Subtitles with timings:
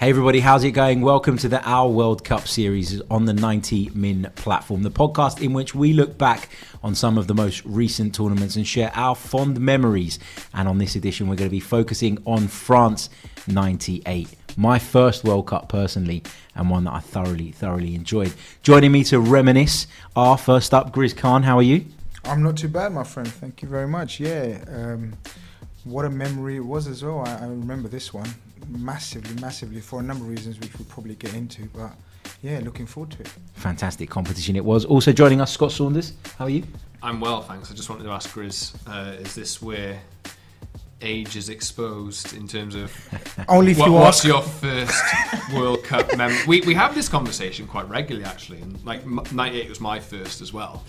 [0.00, 1.00] Hey everybody, how's it going?
[1.00, 5.52] Welcome to the Our World Cup series on the 90 Min platform, the podcast in
[5.52, 6.50] which we look back
[6.84, 10.20] on some of the most recent tournaments and share our fond memories.
[10.54, 13.10] And on this edition, we're going to be focusing on France
[13.48, 16.22] 98, my first World Cup personally,
[16.54, 18.32] and one that I thoroughly, thoroughly enjoyed.
[18.62, 21.42] Joining me to reminisce are first up, Grizz Khan.
[21.42, 21.84] How are you?
[22.22, 23.26] I'm not too bad, my friend.
[23.26, 24.20] Thank you very much.
[24.20, 25.14] Yeah, um,
[25.82, 27.24] what a memory it was as well.
[27.26, 28.28] I, I remember this one
[28.68, 31.66] massively, massively for a number of reasons which we'll probably get into.
[31.66, 31.92] But
[32.42, 33.28] yeah, looking forward to it.
[33.54, 34.84] Fantastic competition it was.
[34.84, 36.12] Also joining us, Scott Saunders.
[36.38, 36.64] How are you?
[37.02, 37.70] I'm well, thanks.
[37.70, 40.00] I just wanted to ask Grizz, uh, is this where
[41.00, 42.92] age is exposed in terms of
[43.48, 44.26] Only if what, you what's ask.
[44.26, 45.00] your first
[45.54, 46.36] World Cup memory?
[46.46, 50.40] We, we have this conversation quite regularly, actually, and like m- '98 was my first
[50.40, 50.82] as well.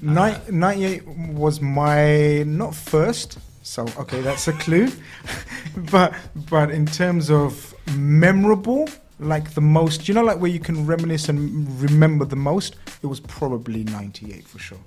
[0.00, 4.88] Ni- 98 was my not first, so okay, that's a clue.
[5.90, 6.14] but
[6.48, 11.28] but in terms of memorable, like the most, you know, like where you can reminisce
[11.28, 14.78] and remember the most, it was probably 98 for sure.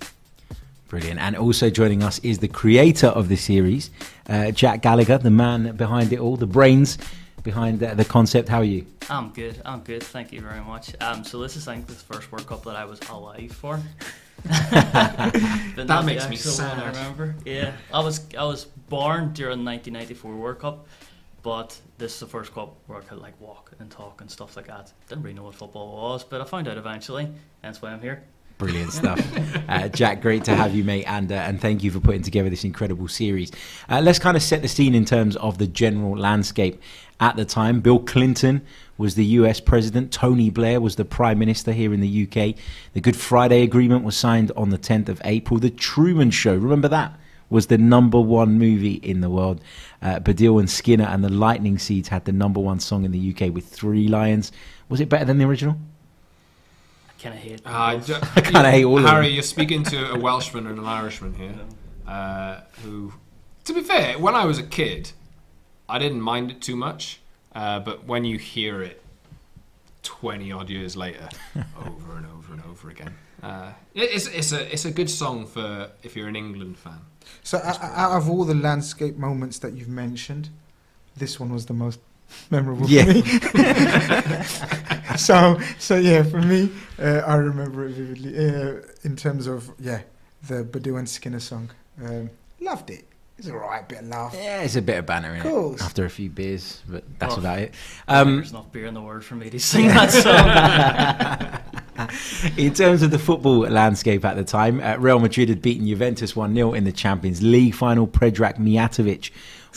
[0.88, 1.20] Brilliant.
[1.20, 3.90] And also joining us is the creator of the series,
[4.28, 6.98] uh, Jack Gallagher, the man behind it all, the brains
[7.42, 8.48] behind the, the concept.
[8.48, 8.86] How are you?
[9.08, 9.60] I'm good.
[9.64, 10.02] I'm good.
[10.02, 10.94] Thank you very much.
[11.00, 13.80] Um, so this is I think the first World Cup that I was alive for.
[14.44, 17.34] But not makes me actual one, I remember.
[17.44, 20.86] Yeah, I was I was born during the 1994 World Cup,
[21.42, 24.56] but this is the first cup where I could like walk and talk and stuff
[24.56, 24.92] like that.
[25.08, 27.28] Didn't really know what football was, but I found out eventually.
[27.62, 28.24] That's why I'm here.
[28.58, 29.20] Brilliant stuff.
[29.68, 32.48] Uh, Jack, great to have you, mate, and uh, and thank you for putting together
[32.48, 33.50] this incredible series.
[33.88, 36.80] Uh, let's kind of set the scene in terms of the general landscape
[37.18, 37.80] at the time.
[37.80, 38.62] Bill Clinton
[38.96, 42.56] was the US president, Tony Blair was the prime minister here in the UK.
[42.92, 45.58] The Good Friday Agreement was signed on the 10th of April.
[45.58, 47.18] The Truman Show, remember that?
[47.50, 49.60] Was the number one movie in the world.
[50.00, 53.34] Uh, Baddiel and Skinner and the Lightning Seeds had the number one song in the
[53.34, 54.52] UK with Three Lions.
[54.88, 55.76] Was it better than the original?
[57.24, 57.60] I kind of hate.
[57.64, 58.06] Uh, those.
[58.06, 59.34] d- I kinda hate all of Harry, them.
[59.34, 61.54] you're speaking to a Welshman and an Irishman here,
[62.06, 63.12] uh, who,
[63.64, 65.12] to be fair, when I was a kid,
[65.88, 67.20] I didn't mind it too much,
[67.54, 69.02] uh, but when you hear it
[70.02, 71.28] 20 odd years later,
[71.86, 75.46] over and over and over again, uh, it- it's, it's, a, it's a good song
[75.46, 77.00] for if you're an England fan.
[77.42, 80.50] So o- o- out of all the landscape moments that you've mentioned,
[81.16, 82.00] this one was the most
[82.50, 83.04] memorable Yeah.
[83.04, 83.22] for me.
[85.16, 88.36] so so yeah, for me, uh, I remember it vividly.
[88.38, 90.02] Uh, in terms of yeah,
[90.46, 91.70] the Baddiel and Skinner song,
[92.02, 92.30] um,
[92.60, 93.04] loved it.
[93.36, 94.32] It's a right bit of laugh.
[94.36, 95.82] Yeah, it's a bit of banner in it Course.
[95.82, 97.74] after a few beers, but that's Well, about it.
[98.06, 101.70] Um, Um, There's enough beer in the world for me to sing that song.
[102.56, 106.34] in terms of the football landscape at the time, uh, Real Madrid had beaten Juventus
[106.34, 108.06] 1 0 in the Champions League final.
[108.06, 109.30] Predrag Mijatovic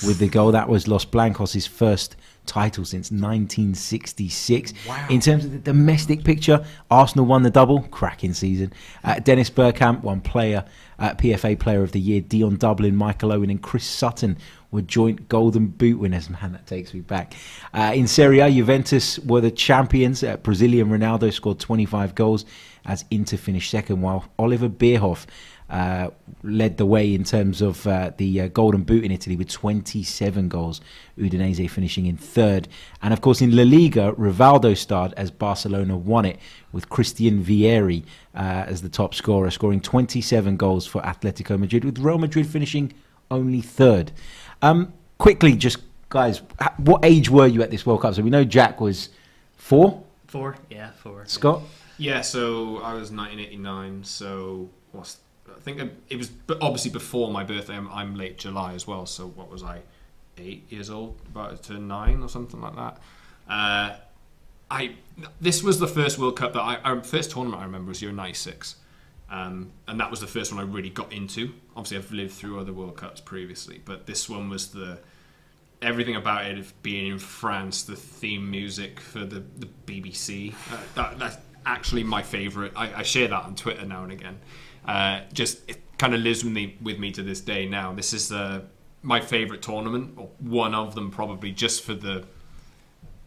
[0.05, 0.51] with the goal.
[0.51, 4.73] That was Los Blancos' first title since 1966.
[4.88, 5.07] Wow.
[5.09, 8.73] In terms of the domestic picture, Arsenal won the double, cracking season.
[9.03, 10.66] Uh, Dennis Bergkamp won player,
[10.97, 12.22] uh, PFA Player of the Year.
[12.22, 14.38] Dion Dublin, Michael Owen, and Chris Sutton
[14.77, 16.29] were joint Golden Boot winners.
[16.29, 17.33] Man, that takes me back.
[17.73, 20.23] Uh, in Serie A, Juventus were the champions.
[20.23, 22.45] Uh, Brazilian Ronaldo scored 25 goals
[22.85, 25.25] as Inter finished second, while Oliver Bierhoff
[25.69, 26.09] uh,
[26.43, 30.47] led the way in terms of uh, the uh, Golden Boot in Italy with 27
[30.47, 30.79] goals.
[31.17, 32.67] Udinese finishing in third.
[33.01, 36.37] And of course, in La Liga, Rivaldo starred as Barcelona won it
[36.71, 38.03] with Christian Vieri
[38.35, 42.93] uh, as the top scorer, scoring 27 goals for Atletico Madrid, with Real Madrid finishing
[43.29, 44.11] only third.
[44.62, 45.78] Um, quickly, just
[46.09, 46.41] guys,
[46.78, 48.16] what age were you at this World Cup?
[48.16, 49.09] So we know Jack was
[49.55, 50.03] four.
[50.28, 51.26] four, yeah, four.
[51.28, 51.61] Scott,
[51.97, 55.17] Yeah, so I was 1989, so what's
[55.49, 57.76] I think it- it was but obviously before my birthday.
[57.76, 59.81] I'm, I'm late July as well, so what was I,
[60.37, 62.97] eight years old, about to turn nine or something like that.
[63.49, 63.96] Uh,
[64.70, 64.96] I
[65.41, 68.14] this was the first World Cup that I our first tournament I remember was Euro
[68.16, 68.76] '96,
[69.29, 71.53] um, and that was the first one I really got into.
[71.76, 75.00] Obviously, I've lived through other World Cups previously, but this one was the
[75.82, 80.53] everything about it of being in France, the theme music for the, the BBC.
[80.72, 82.72] Uh, that, that's actually my favourite.
[82.76, 84.40] I, I share that on Twitter now and again.
[84.85, 87.66] Uh, just it kind of lives with me with me to this day.
[87.66, 88.62] Now this is uh,
[89.03, 92.24] my favourite tournament, or one of them probably, just for the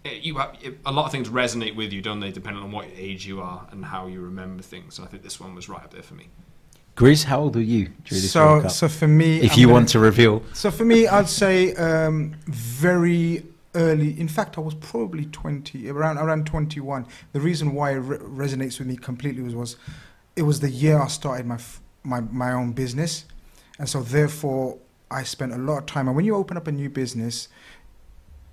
[0.05, 2.31] it, you have, it, a lot of things resonate with you, don't they?
[2.31, 4.95] Depending on what age you are and how you remember things.
[4.95, 6.29] So I think this one was right up there for me.
[6.97, 8.73] Grizz, how old are you during this So, World Cup?
[8.73, 11.75] so for me, if I'm you gonna- want to reveal, So for me, I'd say
[11.75, 13.45] um, very
[13.75, 14.19] early.
[14.21, 17.07] In fact, I was probably twenty, around around twenty one.
[17.33, 19.77] The reason why it re- resonates with me completely was was
[20.37, 23.25] it was the year I started my f- my my own business,
[23.79, 24.79] and so therefore
[25.11, 26.07] I spent a lot of time.
[26.09, 27.49] And when you open up a new business,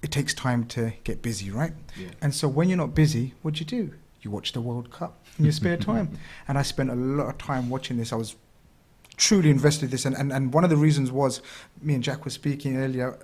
[0.08, 1.74] it takes time to get busy, right?
[2.00, 2.08] Yeah.
[2.22, 3.94] And so when you're not busy, what do you do?
[4.22, 6.18] You watch the World Cup in your spare time.
[6.48, 8.14] And I spent a lot of time watching this.
[8.14, 8.38] I was
[9.18, 10.06] truly invested in this.
[10.06, 11.42] And, and, and one of the reasons was
[11.82, 13.20] me and Jack were speaking earlier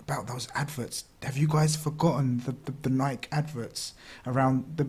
[0.00, 1.04] about those adverts.
[1.22, 3.94] Have you guys forgotten the, the, the Nike adverts
[4.26, 4.88] around the,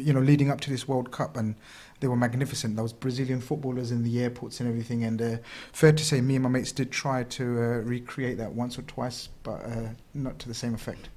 [0.00, 1.36] you know, leading up to this World Cup?
[1.36, 1.56] And
[2.00, 2.76] they were magnificent.
[2.76, 5.04] Those Brazilian footballers in the airports and everything.
[5.04, 5.36] And uh,
[5.72, 8.82] fair to say, me and my mates did try to uh, recreate that once or
[8.82, 11.08] twice, but uh, not to the same effect.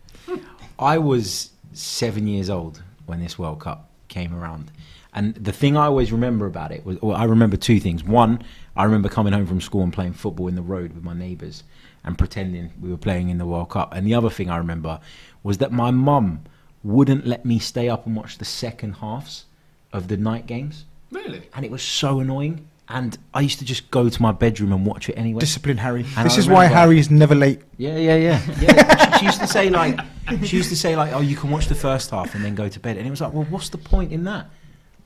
[0.79, 4.71] I was seven years old when this World Cup came around.
[5.13, 8.03] And the thing I always remember about it was, well, I remember two things.
[8.03, 8.43] One,
[8.75, 11.63] I remember coming home from school and playing football in the road with my neighbours
[12.03, 13.93] and pretending we were playing in the World Cup.
[13.93, 14.99] And the other thing I remember
[15.41, 16.43] was that my mum
[16.83, 19.45] wouldn't let me stay up and watch the second halves
[19.93, 20.85] of the night games.
[21.11, 21.43] Really?
[21.53, 22.67] And it was so annoying.
[22.89, 25.39] And I used to just go to my bedroom and watch it anyway.
[25.41, 26.05] Discipline Harry.
[26.15, 27.61] And this I is why remember- Harry is never late.
[27.77, 29.11] Yeah, yeah, yeah, yeah.
[29.13, 29.99] she, she used to say like,
[30.45, 32.69] she used to say like, oh, you can watch the first half and then go
[32.69, 34.49] to bed, and it was like, well, what's the point in that?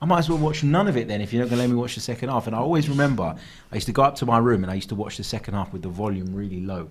[0.00, 1.70] I might as well watch none of it then if you're not going to let
[1.70, 2.46] me watch the second half.
[2.48, 3.36] And I always remember
[3.70, 5.54] I used to go up to my room and I used to watch the second
[5.54, 6.90] half with the volume really low.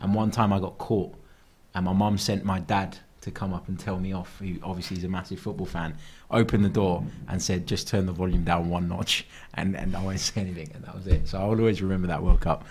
[0.00, 1.12] And one time I got caught,
[1.74, 4.38] and my mum sent my dad to come up and tell me off.
[4.38, 5.96] Who obviously is a massive football fan.
[6.30, 10.02] Opened the door and said, just turn the volume down one notch, and and I
[10.02, 10.70] won't say anything.
[10.74, 11.28] And that was it.
[11.28, 12.64] So I will always remember that World Cup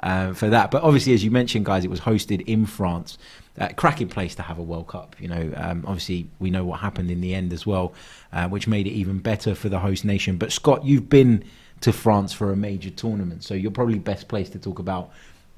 [0.00, 0.70] uh, for that.
[0.70, 3.18] But obviously, as you mentioned, guys, it was hosted in France.
[3.58, 5.14] Uh, cracking place to have a World Cup.
[5.18, 7.92] You know, um, obviously we know what happened in the end as well,
[8.32, 10.38] uh, which made it even better for the host nation.
[10.38, 11.44] But Scott, you've been
[11.82, 15.10] to France for a major tournament, so you're probably best placed to talk about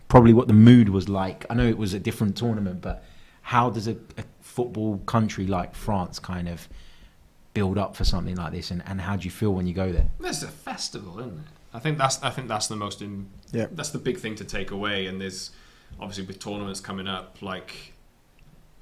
[0.09, 1.47] probably what the mood was like.
[1.49, 3.05] I know it was a different tournament, but
[3.43, 4.25] how does a, a
[4.59, 6.69] football country like France kind of
[7.55, 9.91] build up for something like this, and, and how do you feel when you go
[9.93, 10.07] there?
[10.21, 11.45] There's a festival, isn't it?
[11.73, 13.67] I think that's I think that's the most in, Yeah.
[13.73, 15.07] that's the big thing to take away.
[15.07, 15.51] And there's
[15.99, 17.95] obviously with tournaments coming up, like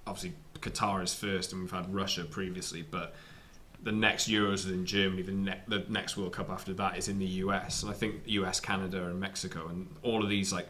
[0.07, 3.15] obviously Qatar is first, and we've had Russia previously, but
[3.83, 5.23] the next Euros is in Germany.
[5.23, 8.21] The, ne- the next World Cup after that is in the US, and I think
[8.27, 10.69] US, Canada, and Mexico, and all of these like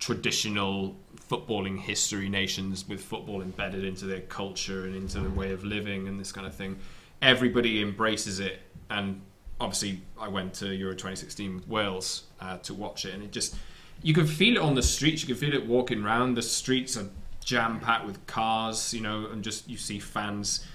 [0.00, 0.96] traditional
[1.30, 6.08] footballing history nations with football embedded into their culture and into their way of living
[6.08, 6.76] and this kind of thing.
[7.22, 9.20] Everybody embraces it, and
[9.60, 13.54] obviously, I went to Euro 2016 with Wales uh, to watch it, and it just
[14.02, 15.22] you can feel it on the streets.
[15.22, 16.34] You can feel it walking around.
[16.34, 17.06] The streets are
[17.44, 20.66] jam packed with cars, you know, and just you see fans.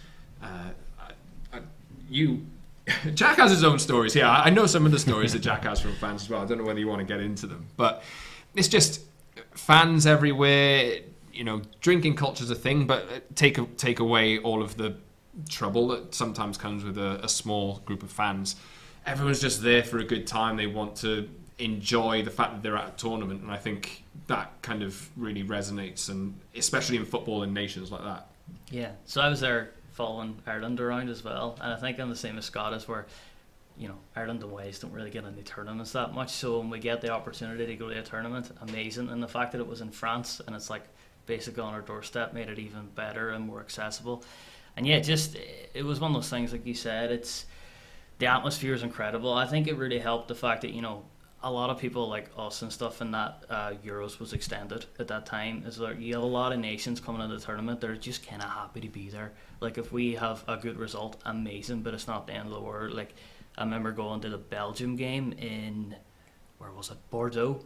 [0.41, 0.69] Uh,
[1.51, 1.59] I,
[2.07, 2.45] you,
[3.15, 4.15] Jack has his own stories.
[4.15, 6.43] I I know some of the stories that Jack has from fans as well.
[6.43, 8.03] I don't know whether you want to get into them, but
[8.53, 9.01] it's just
[9.55, 10.99] fans everywhere.
[11.33, 14.95] You know, drinking culture's a thing, but uh, take take away all of the
[15.49, 18.55] trouble that sometimes comes with a, a small group of fans.
[19.05, 20.55] Everyone's just there for a good time.
[20.55, 24.51] They want to enjoy the fact that they're at a tournament, and I think that
[24.61, 28.27] kind of really resonates, and especially in football in nations like that.
[28.71, 32.15] Yeah, so I was there following Ireland around as well, and I think I'm the
[32.15, 33.05] same as Scott as where,
[33.77, 36.31] you know, Ireland and Wales don't really get any tournaments that much.
[36.31, 39.51] So when we get the opportunity to go to a tournament, amazing, and the fact
[39.51, 40.83] that it was in France and it's like
[41.25, 44.23] basically on our doorstep made it even better and more accessible.
[44.77, 45.35] And yeah, just
[45.73, 47.11] it was one of those things like you said.
[47.11, 47.45] It's
[48.19, 49.33] the atmosphere is incredible.
[49.33, 51.03] I think it really helped the fact that you know
[51.43, 55.07] a lot of people like us and stuff and that uh, Euros was extended at
[55.07, 55.63] that time.
[55.65, 57.81] Is there you have a lot of nations coming into the tournament.
[57.81, 59.33] They're just kind of happy to be there.
[59.59, 62.61] Like if we have a good result, amazing, but it's not the end of the
[62.61, 62.93] world.
[62.93, 63.13] Like
[63.57, 65.95] I remember going to the Belgium game in
[66.57, 67.61] where was it Bordeaux.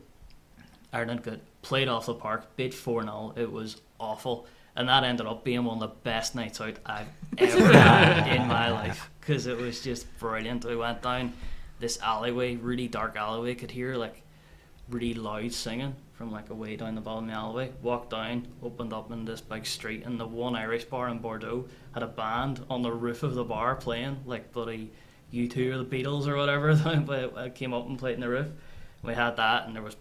[0.91, 5.27] Ireland got played off the park, beat four 0 It was awful, and that ended
[5.27, 9.45] up being one of the best nights out I've ever had in my life because
[9.45, 10.65] it was just brilliant.
[10.65, 11.33] We went down
[11.79, 13.55] this alleyway, really dark alleyway.
[13.55, 14.21] Could hear like
[14.89, 17.71] really loud singing from like away down the bottom of the alleyway.
[17.81, 21.65] Walked down, opened up in this big street, and the one Irish bar in Bordeaux
[21.93, 24.91] had a band on the roof of the bar playing like bloody
[25.33, 26.75] U2 or the Beatles or whatever.
[27.05, 28.47] but came up and played in the roof.
[29.03, 29.95] We had that, and there was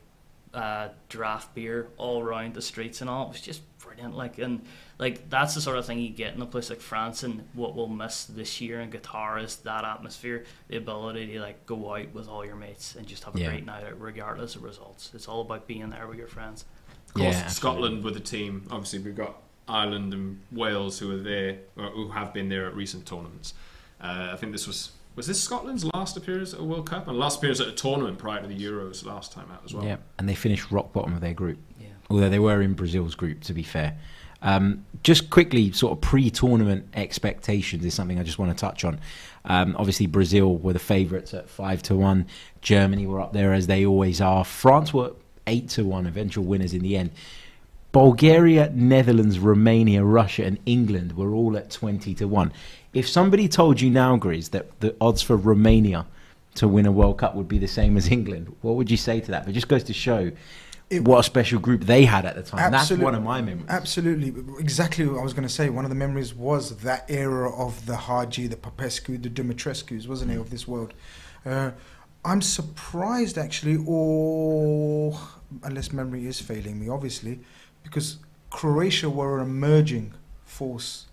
[0.54, 3.26] uh, draft beer all around the streets and all.
[3.26, 4.16] It was just brilliant.
[4.16, 4.62] Like and
[4.99, 7.23] like that's the sort of thing you get in a place like France.
[7.23, 11.64] And what we'll miss this year in Qatar is that atmosphere, the ability to like
[11.66, 13.49] go out with all your mates and just have a Yeah.
[13.50, 15.11] great night out, regardless of results.
[15.14, 16.64] It's all about being there with your friends.
[17.08, 17.47] Of course, Yeah.
[17.47, 18.64] Scotland with the team.
[18.70, 22.75] Obviously, we've got Ireland and Wales who are there, or who have been there at
[22.75, 23.54] recent tournaments.
[24.00, 27.18] Uh, I think this was was this Scotland's last appearance at a World Cup and
[27.18, 29.84] last appearance at a tournament prior to the Euros last time out as well.
[29.84, 31.58] Yeah, and they finished rock bottom of their group.
[31.80, 31.88] Yeah.
[32.08, 33.98] although they were in Brazil's group, to be fair.
[34.42, 39.00] Um, just quickly, sort of pre-tournament expectations is something I just want to touch on.
[39.44, 42.26] Um, obviously, Brazil were the favourites at five to one.
[42.62, 44.44] Germany were up there as they always are.
[44.44, 45.14] France were
[45.48, 47.10] eight to one, eventual winners in the end.
[47.92, 52.52] Bulgaria, Netherlands, Romania, Russia, and England were all at twenty to one.
[52.92, 56.07] If somebody told you now, Grizz, that the odds for Romania
[56.57, 59.21] to win a World Cup would be the same as England, what would you say
[59.21, 59.45] to that?
[59.45, 60.33] But it just goes to show
[60.90, 62.73] It- what a special group they had at the time.
[62.73, 63.66] That's one of my memories.
[63.68, 65.68] Absolutely, exactly what I was going to say.
[65.71, 70.33] One of the memories was that era of the Hagi, the Popescu, the Dumitrescu's, wasn't
[70.33, 70.95] it, of this world?
[71.47, 71.71] Uh,
[72.25, 75.16] I'm surprised, actually, or
[75.62, 77.40] unless memory is failing me, obviously,
[77.88, 78.18] because
[78.50, 80.14] Croatia were an emerging
[80.45, 81.07] force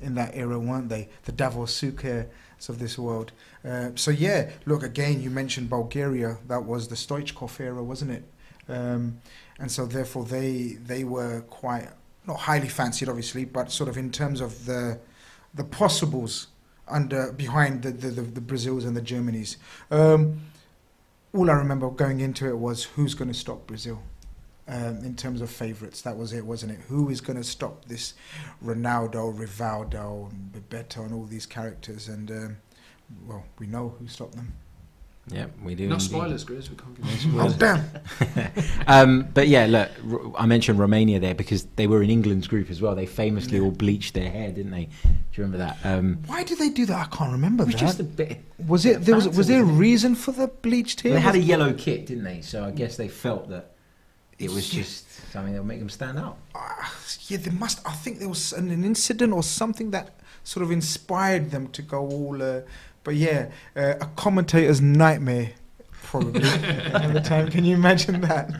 [0.00, 1.08] in that era, weren't they?
[1.24, 2.26] The Davor Suker
[2.68, 3.32] of this world.
[3.64, 5.20] Uh, so yeah, look again.
[5.20, 6.38] You mentioned Bulgaria.
[6.46, 8.24] That was the Stoichkov era, wasn't it?
[8.68, 9.20] Um,
[9.58, 11.88] and so therefore they they were quite
[12.26, 14.98] not highly fancied, obviously, but sort of in terms of the
[15.54, 16.48] the possibles
[16.88, 19.56] under behind the the, the, the Brazils and the Germanys.
[19.90, 20.40] Um,
[21.34, 24.02] all I remember going into it was who's going to stop Brazil.
[24.68, 26.78] Um, in terms of favourites, that was it, wasn't it?
[26.88, 28.14] Who is going to stop this
[28.64, 32.06] Ronaldo, Rivaldo, and Bebeto, and all these characters?
[32.08, 32.56] And um,
[33.26, 34.52] well, we know who stopped them.
[35.28, 35.86] Yeah, we do.
[35.88, 36.04] No indeed.
[36.04, 36.70] spoilers, Grizz.
[36.70, 37.54] We can't give spoilers.
[37.54, 38.52] Oh damn!
[38.88, 39.90] um, but yeah, look,
[40.38, 42.94] I mentioned Romania there because they were in England's group as well.
[42.94, 43.64] They famously Yeah.
[43.64, 44.84] all bleached their hair, didn't they?
[44.84, 45.78] Do you remember that?
[45.84, 47.08] Um, Why did they do that?
[47.12, 47.80] I can't remember it was that.
[47.80, 48.38] just a bit.
[48.66, 51.14] was it there was was there a reason for the bleached hair?
[51.14, 52.40] They had a yellow kit, didn't they?
[52.42, 53.71] So I guess they felt that
[54.38, 56.36] it was just something that would make them stand out.
[56.54, 56.92] Ah,
[57.28, 57.86] yeah, there must.
[57.86, 60.10] I think there was an, an incident or something that
[60.44, 62.42] sort of inspired them to go all.
[62.42, 62.60] Uh,
[63.04, 65.50] but yeah, uh, a commentator's nightmare,
[65.90, 67.50] probably at the time.
[67.50, 68.50] Can you imagine that?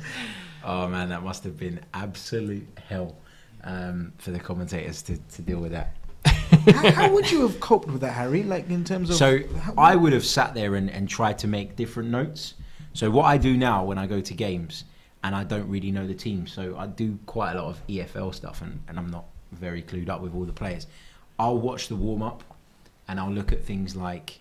[0.64, 3.16] Oh man, that must have been absolute hell
[3.64, 5.96] um, for the commentators to, to deal with that.
[6.24, 8.42] how, how would you have coped with that, Harry?
[8.44, 11.48] Like in terms of So how- I would have sat there and, and tried to
[11.48, 12.54] make different notes.
[12.92, 14.84] So what I do now when I go to games
[15.24, 18.34] and I don't really know the team, so I do quite a lot of EFL
[18.34, 20.86] stuff and, and I'm not very clued up with all the players.
[21.38, 22.42] I'll watch the warm up
[23.08, 24.40] and I'll look at things like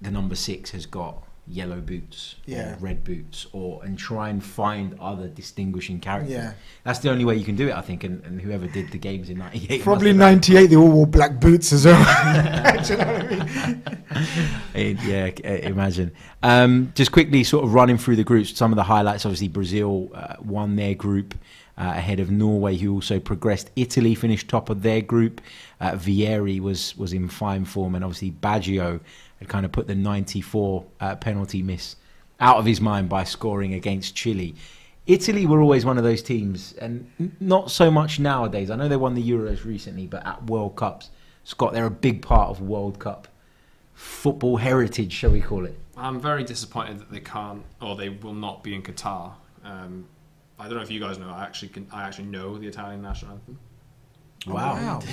[0.00, 2.74] the number six has got yellow boots Yeah.
[2.74, 6.30] or red boots or and try and find other distinguishing characters.
[6.32, 6.52] Yeah.
[6.84, 8.98] That's the only way you can do it, I think, and, and whoever did the
[8.98, 10.66] games in ninety eight Probably '98.
[10.68, 11.98] They all wore black boots as well.
[12.88, 14.98] You know what I mean?
[15.04, 16.12] Yeah, eh, imagine.
[16.42, 18.56] Um, just quickly, sort of running through the groups.
[18.56, 19.24] Some of the highlights.
[19.26, 21.34] Obviously, Brazil uh, won their group
[21.78, 23.70] uh, ahead of Norway, who also progressed.
[23.76, 25.40] Italy finished top of their group.
[25.80, 29.00] Uh, Vieri was was in fine form, and obviously Baggio
[29.42, 31.96] had kind of put the 94 uh, penalty miss
[32.40, 34.54] out of his mind by scoring against Chile.
[35.06, 38.70] Italy were always one of those teams, and not so much nowadays.
[38.70, 41.10] I know they won the Euros recently, but at World Cups,
[41.44, 43.26] Scott, they're a big part of World Cup
[43.94, 45.78] football heritage, shall we call it?
[45.96, 49.32] I'm very disappointed that they can't or they will not be in Qatar.
[49.64, 50.06] Um,
[50.58, 51.28] I don't know if you guys know.
[51.28, 51.86] I actually can.
[51.92, 53.58] I actually know the Italian national anthem.
[54.46, 55.00] Wow.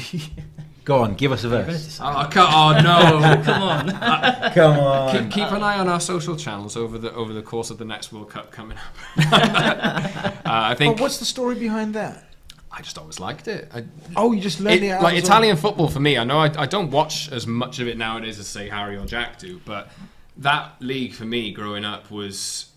[0.85, 1.99] Go on, give us a verse.
[2.01, 3.43] Oh, I oh no!
[3.43, 3.89] Come on.
[4.53, 5.11] Come on.
[5.11, 7.85] keep, keep an eye on our social channels over the over the course of the
[7.85, 9.23] next World Cup coming up.
[9.31, 12.25] uh, I But think what's the story behind that?
[12.71, 13.69] I just always liked it.
[13.73, 13.83] I,
[14.15, 16.17] Oh, you just learned it, it, like as a- Italian football for me.
[16.17, 19.05] I know I, I don't watch as much of it nowadays as say Harry or
[19.05, 19.89] Jack do, but
[20.37, 22.71] that league for me growing up was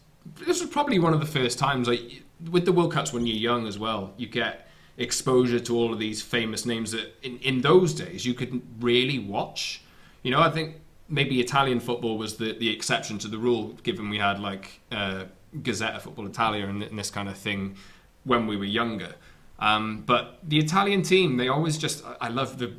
[0.46, 3.36] this was probably one of the first times like with the World Cups when you're
[3.36, 4.12] young as well.
[4.16, 8.34] You get exposure to all of these famous names that in, in those days you
[8.34, 9.82] couldn't really watch.
[10.22, 10.76] You know, I think
[11.08, 15.24] maybe Italian football was the, the exception to the rule, given we had like uh,
[15.56, 17.76] Gazzetta Football Italia and, and this kind of thing
[18.24, 19.14] when we were younger.
[19.58, 22.72] Um, but the Italian team, they always just, I love the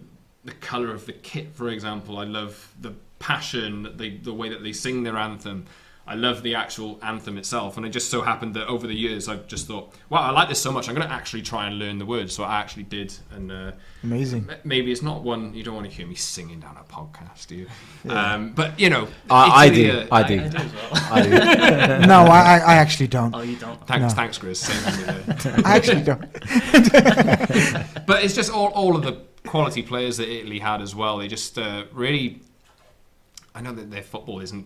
[0.46, 2.18] the color of the kit, for example.
[2.18, 5.66] I love the passion, the the way that they sing their anthem.
[6.06, 9.30] I love the actual anthem itself, and it just so happened that over the years
[9.30, 10.90] I've just thought, wow, I like this so much.
[10.90, 12.36] I'm going to actually try and learn the words.
[12.36, 13.72] So I actually did, and uh,
[14.04, 14.50] Amazing.
[14.66, 17.56] maybe it's not one you don't want to hear me singing down a podcast, do
[17.56, 17.68] you?
[18.10, 20.06] Um, but you know, I, I do.
[20.12, 20.40] I I, do.
[20.42, 20.90] I do as well.
[20.94, 21.30] I do.
[22.08, 23.34] no, I, I I actually don't.
[23.34, 23.88] Oh, you don't.
[23.88, 24.16] Thanks, No.
[24.18, 24.60] thanks, Chris.
[24.60, 25.62] Same with me there.
[25.66, 26.22] I actually don't.
[28.06, 31.18] but it's just all, all of the quality players that Italy had as well.
[31.20, 32.42] They just uh, really.
[33.56, 34.66] I know that their football isn't,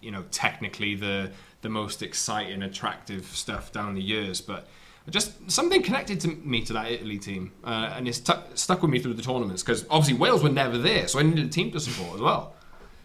[0.00, 1.30] you know, technically the
[1.62, 4.66] the most exciting, attractive stuff down the years, but
[5.10, 8.90] just something connected to me to that Italy team, uh, and it's t- stuck with
[8.90, 11.70] me through the tournaments because obviously Wales were never there, so I needed a team
[11.72, 12.54] to support as well.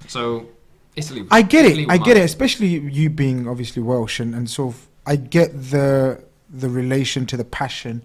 [0.08, 0.48] So
[0.96, 1.26] Italy.
[1.32, 1.90] I get Italy it.
[1.90, 2.18] I get mine.
[2.18, 2.26] it.
[2.26, 4.88] Especially you being obviously Welsh and, and sort of.
[5.06, 8.04] I get the the relation to the passion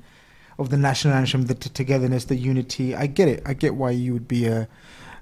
[0.58, 2.94] of the national anthem, the t- togetherness, the unity.
[2.94, 3.42] I get it.
[3.44, 4.68] I get why you would be a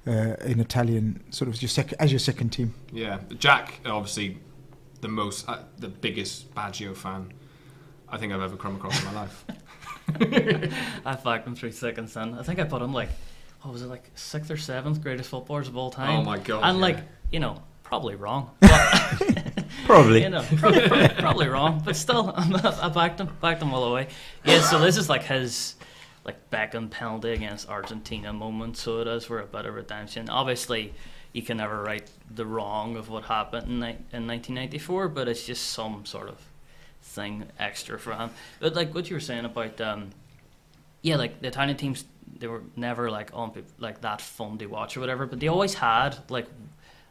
[0.07, 2.75] uh, an Italian sort of your second as your second team.
[2.93, 4.39] Yeah, Jack, obviously,
[5.01, 7.33] the most, uh, the biggest Baggio fan
[8.09, 9.45] I think I've ever come across in my life.
[11.07, 12.35] I backed him through thick and thin.
[12.35, 13.11] I think I put him like,
[13.63, 16.21] what was it, like sixth or seventh greatest footballers of all time.
[16.21, 16.83] Oh my God, And yeah.
[16.83, 16.99] like,
[17.31, 18.51] you know, probably wrong.
[18.61, 20.23] But, Probably.
[20.23, 21.83] you know, probably, probably, probably wrong.
[21.85, 24.09] But still, I backed him, backed him all the way.
[24.45, 25.75] Yeah, so this is like his
[26.31, 28.77] like Beckham penalty against Argentina moment.
[28.77, 30.29] So it is for a bit of redemption.
[30.31, 30.95] Obviously,
[31.33, 35.71] you can never right the wrong of what happened in, in 1994, but it's just
[35.71, 36.39] some sort of
[37.03, 38.31] thing extra for him.
[38.61, 40.11] But like what you were saying about, um,
[41.03, 42.05] yeah, like the Italian teams,
[42.39, 45.49] they were never like on pe- like that fun to watch or whatever, but they
[45.49, 46.47] always had like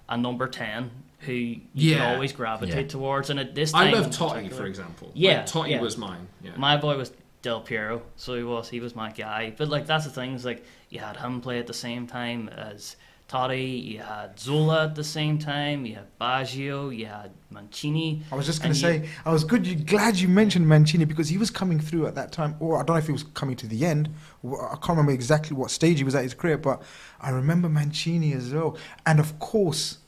[0.07, 1.97] a number ten who you Yeah.
[1.97, 2.91] can always gravitate Yeah.
[2.91, 3.29] towards.
[3.29, 5.11] And at this time, I love Totti, for example.
[5.13, 5.81] Yeah, Like, Totti yeah.
[5.81, 6.27] was mine.
[6.41, 6.51] Yeah.
[6.55, 9.53] my boy was Del Piero, so he was he was my guy.
[9.57, 12.49] But like that's the thing is like you had him play at the same time
[12.49, 12.95] as
[13.29, 18.23] Totti, you had Zola at the same time, you had Baggio, you had Mancini.
[18.31, 19.67] I was just going to you- say, I was good.
[19.67, 22.79] You, glad you mentioned Mancini because he was coming through at that time, or I
[22.79, 24.09] don't know if he was coming to the end.
[24.43, 26.81] I can't remember exactly what stage he was at his career, but
[27.21, 28.75] I remember Mancini as well.
[29.05, 29.99] And of course,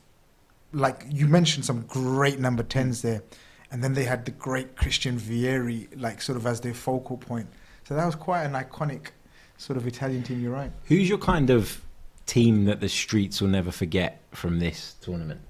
[0.72, 3.22] like you mentioned, some great number tens there,
[3.72, 7.48] and then they had the great Christian Vieri, like sort of as their focal point.
[7.88, 9.08] So that was quite an iconic
[9.56, 10.40] sort of Italian team.
[10.40, 10.70] You're right.
[10.84, 11.80] Who's your kind of
[12.26, 15.40] team that the streets will never forget from this tournament?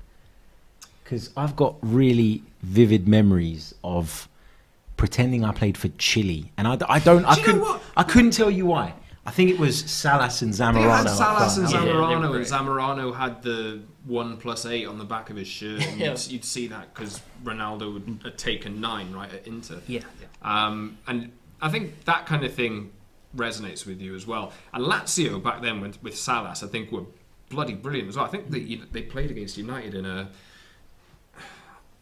[1.02, 4.28] Because I've got really vivid memories of
[4.96, 7.82] pretending I played for Chile, and I, I don't, I Do you couldn't, what?
[7.96, 8.94] I couldn't tell you why.
[9.24, 10.74] I think it was Salas and Zamorano.
[10.74, 11.86] They had Salas and front.
[11.86, 12.44] Yeah, Zamorano, and.
[12.44, 15.80] Zamorano had the one plus eight on the back of his shirt.
[15.86, 16.10] And Yeah.
[16.10, 19.80] you'd, you'd see that because Ronaldo would had taken nine right at Inter.
[19.86, 20.02] Yeah.
[20.42, 21.30] Um, and
[21.60, 22.90] I think that kind of thing
[23.36, 24.52] resonates with you as well.
[24.74, 27.04] And Lazio back then with, with Salas, I think were
[27.48, 28.24] bloody brilliant as well.
[28.24, 30.30] I think they they played against United in a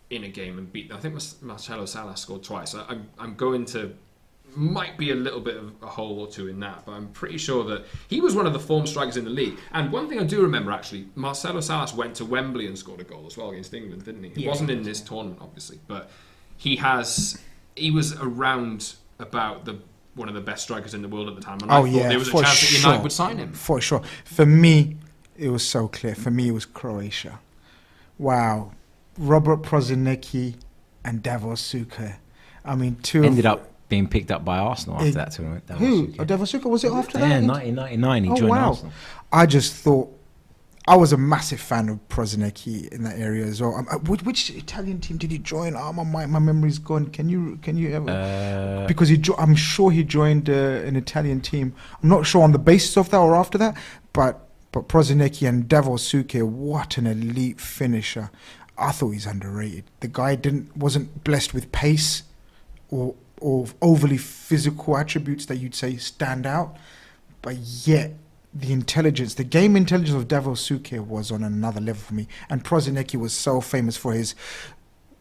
[0.08, 0.88] in a game and beat.
[0.88, 0.96] them.
[0.96, 2.74] I think Marcelo Salas scored twice.
[2.74, 3.94] I, I'm I'm going to
[4.56, 7.38] might be a little bit of a hole or two in that, but I'm pretty
[7.38, 9.58] sure that he was one of the form strikers in the league.
[9.72, 13.04] And one thing I do remember actually, Marcelo Salas went to Wembley and scored a
[13.04, 14.30] goal as well against England, didn't he?
[14.30, 16.10] He Yeah, wasn't in this tournament, obviously, but
[16.56, 17.40] he has.
[17.76, 19.78] He was around about the
[20.14, 21.90] one of the best strikers in the world at the time, and I Oh thought
[21.92, 22.80] yeah, there was a for chance that sure.
[22.80, 23.52] United would sign him.
[23.52, 24.02] For sure.
[24.24, 24.96] For me,
[25.38, 26.14] it was so clear.
[26.14, 27.38] For me, it was Croatia.
[28.18, 28.72] Wow,
[29.16, 30.56] Robert Prosinecki
[31.04, 32.16] and Davor Suker.
[32.64, 35.66] I mean, two Ended of, up being picked up by Arsenal after Eh, that tournament.
[35.66, 36.14] That who?
[36.18, 37.44] was Oh, was it after yeah, that?
[37.44, 38.68] 1999 he Oh, joined wow.
[38.68, 38.92] Arsenal.
[39.32, 40.16] I just thought
[40.88, 43.74] I was a massive fan of Prosinecki in that area as well.
[43.76, 45.76] Um, uh, which, which Italian team did he join?
[45.76, 47.06] Oh, my my, memory's gone.
[47.10, 48.10] Can you can you ever?
[48.10, 51.74] Uh, because he, jo- I'm sure he joined uh, an Italian team.
[52.02, 53.76] I'm not sure on the basis of that or after that,
[54.12, 58.30] but but Prosinecki and Suker, what an elite finisher!
[58.78, 59.84] I thought he's underrated.
[60.00, 62.22] The guy didn't wasn't blessed with pace
[62.88, 66.76] or or overly physical attributes that you'd say stand out,
[67.42, 68.12] but yet
[68.52, 72.26] the intelligence, the game intelligence of Davor Suker was on another level for me.
[72.48, 74.34] And Prosinecki was so famous for his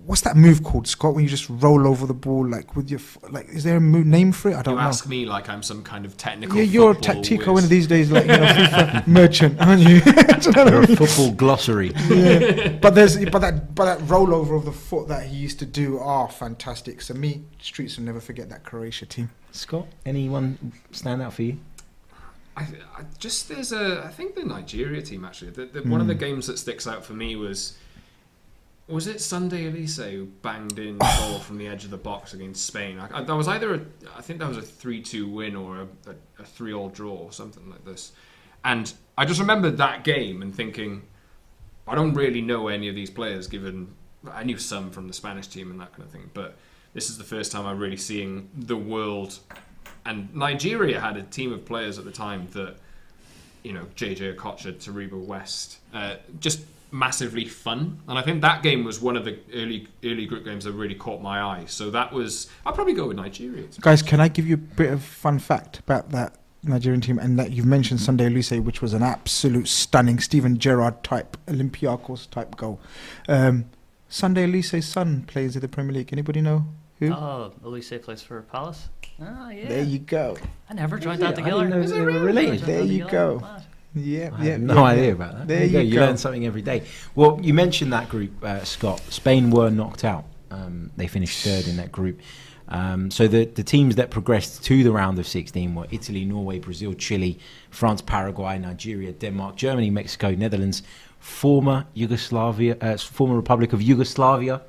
[0.06, 1.14] what's that move called, Scott?
[1.16, 4.00] When you just roll over the ball like with your like, is there a mo-
[4.04, 4.56] name for it?
[4.56, 4.88] I don't You know.
[4.88, 6.56] ask me like I'm some kind of technical.
[6.58, 7.48] Yeah, you're a tactico whiz.
[7.48, 9.96] one of these days, like you know, FIFA merchant, aren't you?
[10.06, 10.96] you know you're a mean?
[10.98, 11.92] football glossary.
[12.10, 12.78] yeah.
[12.82, 16.00] But there's but that but that rollover of the foot that he used to do
[16.00, 17.02] are fantastic.
[17.02, 19.30] So me, streets will never forget that Croatia team.
[19.52, 21.58] Scott, anyone stand out for you?
[22.58, 22.64] I,
[22.98, 25.52] I just there's a I think the Nigeria team actually.
[25.52, 26.20] The, the, One of the Hmm.
[26.20, 27.78] games that sticks out for me was
[28.90, 32.34] was it Sunday Oliseh who banged in the ball from the edge of the box
[32.34, 33.00] against Spain.
[33.00, 33.82] I, I, that was either a,
[34.18, 37.70] I think that was a three-two win or a, a, a three-all draw or something
[37.70, 38.12] like this.
[38.66, 41.04] And I just remember that game and thinking,
[41.88, 43.48] I don't really know any of these players.
[43.48, 43.94] Given
[44.30, 46.58] I knew some from the Spanish team and that kind of thing, but
[46.94, 49.40] this is the first time I'm really seeing the world.
[50.06, 52.78] And Nigeria had a team of players at the time that,
[53.64, 58.00] you know, JJ Okocha, Taribo West, uh, just massively fun.
[58.08, 60.96] And I think that game was one of the early early group games that really
[60.96, 61.66] caught my eye.
[61.68, 63.66] So that was I'll probably go with Nigeria.
[63.82, 67.40] Guys, can I give you a bit of fun fact about that Nigerian team and
[67.40, 72.58] that you've mentioned Sunday Oliseh, which was an absolute stunning Steven Gerrard type Olympiacos type
[72.58, 72.80] goal.
[73.28, 73.66] Um,
[74.10, 76.12] Sunday Oliseh's son plays in the Premier League.
[76.12, 76.66] Anybody know
[77.00, 77.14] Who?
[77.14, 78.90] Oh, Olise plays for Palace.
[79.22, 79.68] Ah, yeah.
[79.70, 80.38] There you go.
[80.70, 81.64] I never joined Yeah, that I together.
[81.64, 82.26] didn't know Is they it were really?
[82.48, 82.62] related.
[82.66, 83.40] There you go.
[83.40, 83.64] Mad.
[83.96, 84.58] Yeah, I yeah.
[84.58, 85.12] no yeah, idea yeah.
[85.12, 85.48] about that.
[85.48, 86.02] There you, you go.
[86.02, 86.06] go.
[86.08, 86.84] learn something every day.
[87.16, 89.02] Well, you mentioned that group, uh, Scott.
[89.10, 90.26] Spain were knocked out.
[90.52, 92.20] Um, they finished third in that group.
[92.70, 96.60] Um, so the, the teams that progressed to the round of 16 were Italy, Norway,
[96.60, 97.40] Brazil, Chile,
[97.72, 100.84] France, Paraguay, Nigeria, Denmark, Germany, Mexico, Netherlands,
[101.20, 104.62] former Yugoslavia, uh, former Republic of Yugoslavia.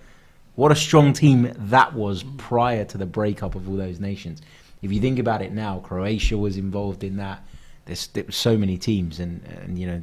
[0.55, 4.41] What a strong team that was prior to the breakup of all those nations.
[4.83, 7.45] If you think about it now, Croatia was involved in that.
[7.91, 10.01] There's, there were so many teams, and, and you know,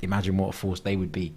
[0.00, 1.34] imagine what a force they would be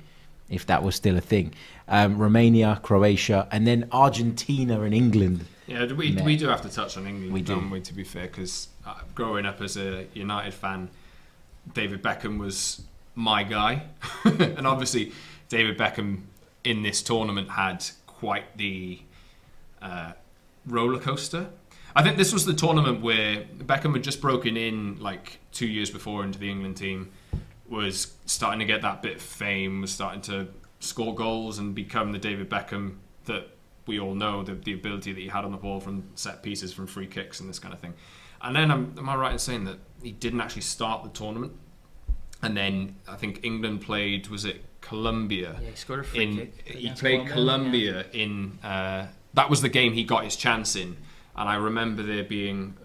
[0.50, 1.54] if that was still a thing.
[1.90, 5.44] Um, Romania, Croatia, and then Argentina and England.
[5.68, 6.24] Yeah, we, Met.
[6.24, 7.56] we do have to touch on England, We do.
[7.56, 10.90] don't we, to be fair, because uh, growing up as a United fan,
[11.74, 13.84] David Beckham was my guy.
[14.24, 15.12] and obviously,
[15.50, 16.22] David Beckham
[16.64, 19.02] in this tournament had quite the
[19.82, 20.14] uh,
[20.66, 21.48] roller coaster.
[21.96, 25.90] I think this was the tournament where Beckham had just broken in like two years
[25.90, 27.12] before into the England team,
[27.70, 30.48] was starting to get that bit of fame, was starting to
[30.80, 33.50] score goals and become the David Beckham that
[33.86, 36.74] we all know, the, the ability that he had on the ball from set pieces,
[36.74, 37.94] from free kicks, and this kind of thing.
[38.42, 41.54] And then, am, am I right in saying that he didn't actually start the tournament?
[42.42, 45.58] And then I think England played, was it Colombia?
[45.62, 46.62] Yeah, he scored a free in kick.
[46.66, 50.98] he played Colombia, Colombia in uh, that was the game he got his chance in,
[51.36, 52.76] and I remember there being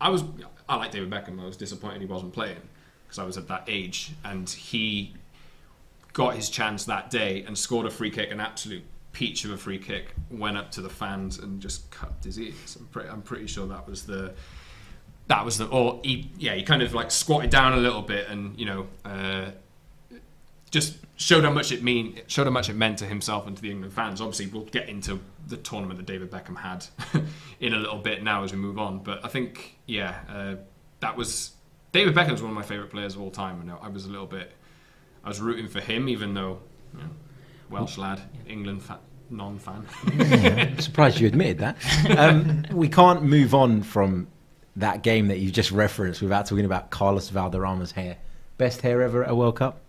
[0.00, 0.24] I was
[0.68, 1.40] I like David Beckham.
[1.40, 2.62] I was disappointed he wasn't playing
[3.04, 5.14] because I was at that age, and he
[6.12, 9.56] got his chance that day and scored a free kick, an absolute peach of a
[9.56, 12.76] free kick, went up to the fans and just cut his ears.
[12.78, 14.32] I'm pretty, I'm pretty sure that was the
[15.26, 18.28] that was the or he yeah he kind of like squatted down a little bit
[18.28, 18.86] and you know.
[19.04, 19.50] Uh,
[20.70, 23.62] just showed how much it mean showed how much it meant to himself and to
[23.62, 24.20] the England fans.
[24.20, 26.86] Obviously, we'll get into the tournament that David Beckham had
[27.60, 29.00] in a little bit now as we move on.
[29.00, 30.54] But I think, yeah, uh,
[31.00, 31.52] that was
[31.92, 34.26] David Beckham's one of my favourite players of all time, and I was a little
[34.26, 34.52] bit,
[35.24, 36.60] I was rooting for him, even though
[36.94, 37.10] you know,
[37.68, 39.86] Welsh lad, England fa- non-fan.
[40.06, 41.76] I'm surprised you admitted that.
[42.18, 44.28] Um, we can't move on from
[44.76, 48.16] that game that you just referenced without talking about Carlos Valderrama's hair.
[48.58, 49.80] Best hair ever at a World Cup?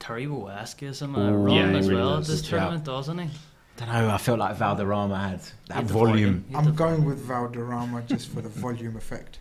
[0.00, 2.28] Taribo West is him a Ooh, run yeah, as really well at does.
[2.28, 2.50] this Yeah.
[2.58, 3.30] tournament, doesn't he?
[3.76, 4.08] don't know.
[4.10, 6.44] I felt like Valderrama had that Hit the volume.
[6.54, 9.38] I'm the going with Valderrama just for the volume effect.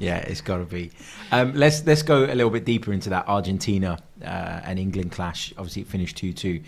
[0.00, 0.90] Yeah, it's got to be.
[1.30, 4.24] Um, let's let's go a little bit deeper into that Argentina uh,
[4.64, 5.54] and England clash.
[5.56, 6.60] Obviously, it finished two two,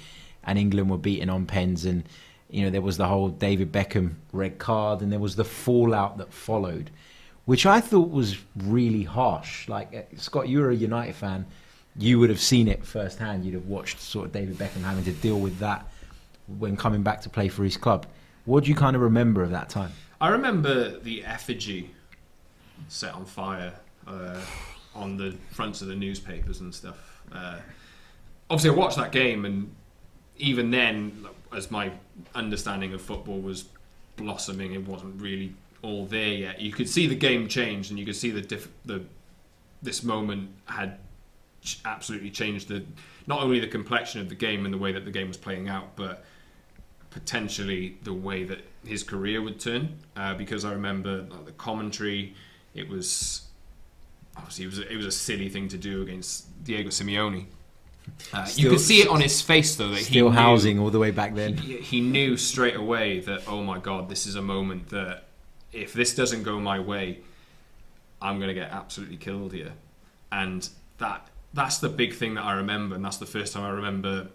[0.44, 2.04] and England were beaten on pens, and
[2.48, 6.18] you know there was the whole David Beckham red card, and there was the fallout
[6.18, 6.92] that followed,
[7.46, 9.68] which I thought was really harsh.
[9.68, 11.46] Like uh, Scott, you were a United fan,
[11.96, 13.44] you would have seen it firsthand.
[13.44, 15.88] You'd have watched sort of David Beckham having to deal with that
[16.58, 18.06] when coming back to play for his club.
[18.44, 19.92] What do you kind of remember of that time?
[20.20, 21.90] I remember the effigy
[22.88, 23.72] set on fire
[24.06, 24.40] uh,
[24.94, 27.22] on the fronts of the newspapers and stuff.
[27.32, 27.58] Uh,
[28.50, 29.74] obviously, I watched that game, and
[30.36, 31.92] even then, as my
[32.34, 33.66] understanding of football was
[34.16, 36.60] blossoming, it wasn't really all there yet.
[36.60, 39.04] You could see the game change, and you could see the diff- the
[39.82, 40.98] this moment had
[41.64, 42.84] ch- absolutely changed the
[43.26, 45.68] not only the complexion of the game and the way that the game was playing
[45.68, 46.24] out, but
[47.10, 49.96] potentially the way that his career would turn.
[50.16, 52.34] Uh, because I remember like, the commentary,
[52.74, 53.46] it was
[54.36, 57.46] obviously it was it was a silly thing to do against Diego Simeone.
[58.34, 60.90] Uh, you could see it on his face though that Still he knew, housing all
[60.90, 61.56] the way back then.
[61.56, 65.24] he, he knew straight away that oh my god, this is a moment that
[65.72, 67.20] if this doesn't go my way,
[68.20, 69.72] I'm going to get absolutely killed here.
[70.30, 73.70] And that that's the big thing that I remember, and that's the first time I
[73.70, 74.28] remember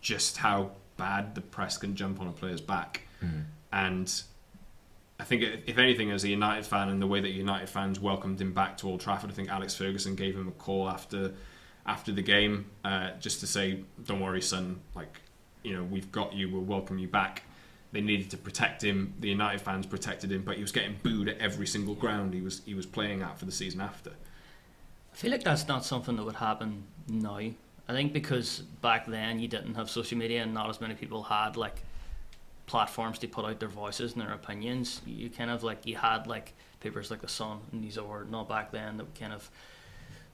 [0.00, 3.02] just how bad the press can jump on a player's back.
[3.72, 4.12] And
[5.18, 8.40] I think, if anything, as a United fan and the way that United fans welcomed
[8.40, 11.32] him back to Old Trafford, I think Alex Ferguson gave him a call after
[11.86, 14.80] after the game uh, just to say, "Don't worry, son.
[14.94, 15.20] Like,
[15.62, 16.50] you know, we've got you.
[16.50, 17.42] We'll welcome you back."
[17.92, 19.14] They needed to protect him.
[19.20, 22.42] The United fans protected him, but he was getting booed at every single ground he
[22.42, 24.12] was he was playing at for the season after.
[25.16, 27.38] I feel like that's not something that would happen now.
[27.38, 31.22] I think because back then you didn't have social media and not as many people
[31.22, 31.76] had like
[32.66, 35.00] platforms to put out their voices and their opinions.
[35.06, 38.46] You kind of like you had like papers like the Sun and these are not
[38.46, 39.48] back then that kind of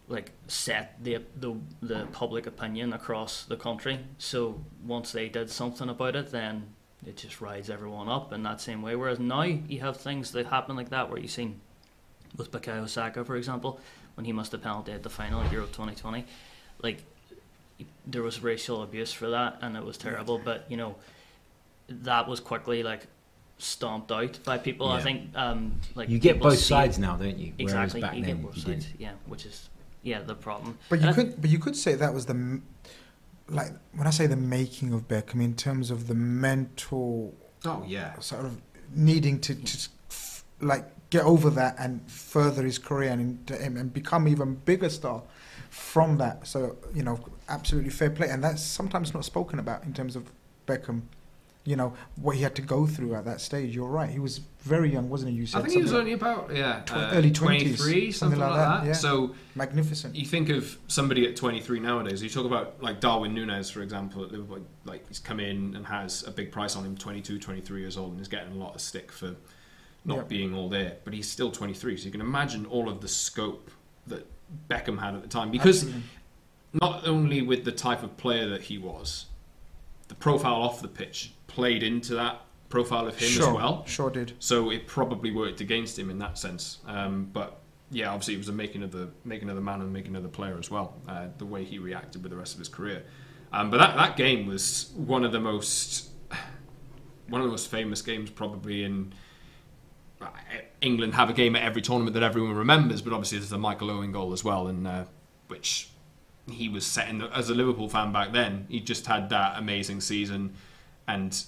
[0.09, 4.01] like set the the the public opinion across the country.
[4.19, 6.75] So once they did something about it, then
[7.07, 8.97] it just rides everyone up in that same way.
[8.97, 11.61] Whereas now you have things that happen like that where you've seen
[12.37, 13.79] with Bukayo Saka, for example,
[14.15, 16.25] when he missed a penalty at the final at Euro 2020,
[16.83, 17.03] like
[18.07, 20.39] there was racial abuse for that, and it was terrible.
[20.39, 20.97] But you know,
[21.89, 23.07] that was quickly like
[23.59, 24.89] stomped out by people.
[24.89, 27.53] I think um, like you get both see- sides now, don't you?
[27.59, 28.85] Exactly, Whereas back you then get both you sides.
[28.87, 29.01] didn't.
[29.01, 29.69] Yeah, which is
[30.03, 30.79] yeah the problem.
[30.89, 32.63] But you I- could, but you could say that was the, m-
[33.49, 38.19] like when I say the making of Beckham in terms of the mental Oh yeah.
[38.19, 38.61] sort of
[38.95, 39.89] needing to, to
[40.61, 45.23] like get over that and further his career and and and become even bigger star
[45.69, 46.47] from that.
[46.47, 50.33] So you know, absolutely fair play, and that's sometimes not spoken about in terms of
[50.67, 51.03] Beckham.
[51.65, 53.73] You know what he had to go through at that stage.
[53.77, 54.11] You're right.
[54.11, 55.37] He was very young, wasn't he?
[55.37, 57.77] You said I think he was something only about yeah Tw- uh, early 20s, 23,
[57.77, 58.81] something, something like like that.
[58.81, 58.93] that, yeah.
[58.95, 60.17] So magnificent.
[60.17, 62.23] you think of somebody at 23 nowadays.
[62.23, 64.67] You talk about like Darwin Nunez, for example, at Liverpool.
[64.85, 68.13] Like he's come in and has a big price on him, 22, 23 years old,
[68.13, 69.37] and is getting a lot of stick for
[70.05, 70.23] not Yeah.
[70.25, 70.97] being all there.
[71.05, 73.71] But he's still 23, so you can imagine all of the scope
[74.07, 74.27] that
[74.69, 75.51] Beckham had at the time.
[75.51, 76.03] Because Absolutely.
[76.75, 79.27] not only with the type of player that he was,
[80.09, 83.85] the profile off the pitch played into that profile of him sure, as well.
[83.87, 84.33] Sure did.
[84.39, 86.79] So it probably worked against him in that sense.
[86.87, 87.59] Um, but
[87.91, 90.23] yeah, obviously it was a making of the making of the man and making of
[90.23, 90.95] the player as well.
[91.07, 93.05] Uh, the way he reacted with the rest of his career.
[93.53, 96.09] Um, but that, that game was one of the most
[97.29, 99.13] one of the most famous games probably in
[100.81, 103.03] England have a game at every tournament that everyone remembers.
[103.03, 105.05] But obviously there's the Michael Owen goal as well, and uh,
[105.49, 105.89] which
[106.51, 108.67] he was setting as a Liverpool fan back then.
[108.69, 110.55] He just had that amazing season
[111.07, 111.45] and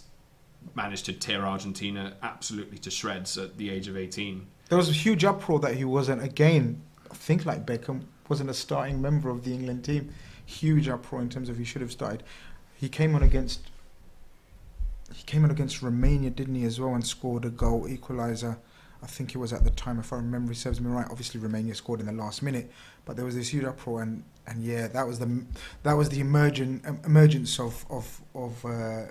[0.74, 4.46] managed to tear Argentina absolutely to shreds at the age of 18.
[4.68, 6.80] There was a huge uproar that he wasn't again.
[7.10, 10.12] I think like Beckham wasn't a starting member of the England team.
[10.46, 12.22] Huge uproar in terms of he should have started.
[12.74, 13.70] He came on against.
[15.26, 18.56] Came on against Romania, didn't he, as well, and scored a goal equaliser.
[19.02, 21.06] I think it was at the time, if I remember, serves me right.
[21.10, 22.70] Obviously, Romania scored in the last minute,
[23.04, 25.44] but there was this huge uproar, and, and yeah, that was the
[25.82, 29.02] that was the emergent um, emergence of of of uh,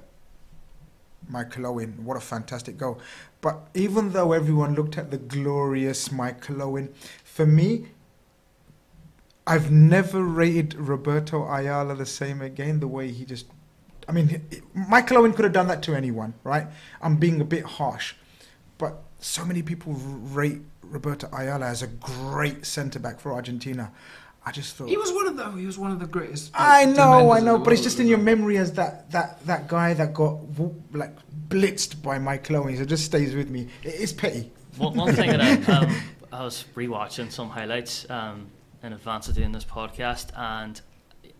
[1.27, 2.03] Michael Owen.
[2.03, 2.99] What a fantastic goal!
[3.41, 7.87] But even though everyone looked at the glorious Michael Owen, for me,
[9.45, 12.79] I've never rated Roberto Ayala the same again.
[12.79, 13.47] The way he just,
[14.07, 16.67] I mean, Michael Owen could have done that to anyone, right?
[17.01, 18.15] I'm being a bit harsh,
[18.77, 23.91] but so many people rate Roberto Ayala as a great centre back for Argentina.
[24.45, 26.51] I just thought He was one of the he was one of the greatest.
[26.53, 29.67] I know, I know, the but it's just in your memory as that that that
[29.69, 30.39] guy that got
[30.91, 31.15] like
[31.47, 32.75] blitzed by Michael Owen.
[32.75, 33.69] So it just stays with me.
[33.83, 34.51] It is petty.
[34.77, 35.95] One, one thing that I, um,
[36.31, 38.47] I was rewatching some highlights um,
[38.81, 40.81] in advance of doing this podcast, and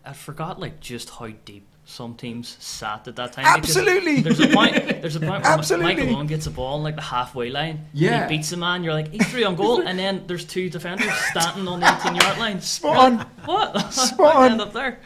[0.04, 3.44] I forgot like just how deep some teams sat at that time.
[3.44, 4.20] Absolutely.
[4.20, 4.74] There's a point.
[5.02, 5.94] There's a point where Absolutely.
[5.94, 7.86] Michael Owen gets a ball on like the halfway line.
[7.92, 8.26] Yeah.
[8.28, 8.82] He beats a man.
[8.82, 12.14] You're like he's three on goal, and then there's two defenders standing on the 18
[12.14, 12.60] yard line.
[12.60, 13.28] Spot You're like.
[13.46, 13.92] What?
[13.92, 14.52] Spot How did I on.
[14.52, 14.98] End up there.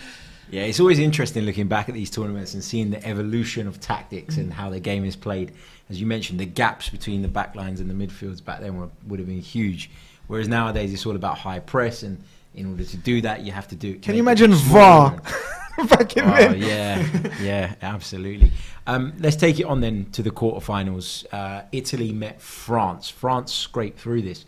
[0.51, 4.39] Yeah, it's always interesting looking back at these tournaments and seeing the evolution of tactics
[4.39, 5.53] and how the game is played.
[5.91, 8.89] As you mentioned, the gaps between the back lines and the midfields back then were,
[9.07, 9.91] would have been huge.
[10.27, 12.23] Whereas nowadays it's all about high press, and
[12.55, 13.99] in order to do that, you have to do.
[13.99, 14.53] Can you imagine.
[14.53, 15.21] VAR
[16.51, 17.07] Oh yeah,
[17.41, 18.51] yeah, absolutely.
[18.87, 21.27] Um, let's take it on then to the quarterfinals.
[21.33, 23.09] Uh, Italy met France.
[23.09, 24.45] France scraped through this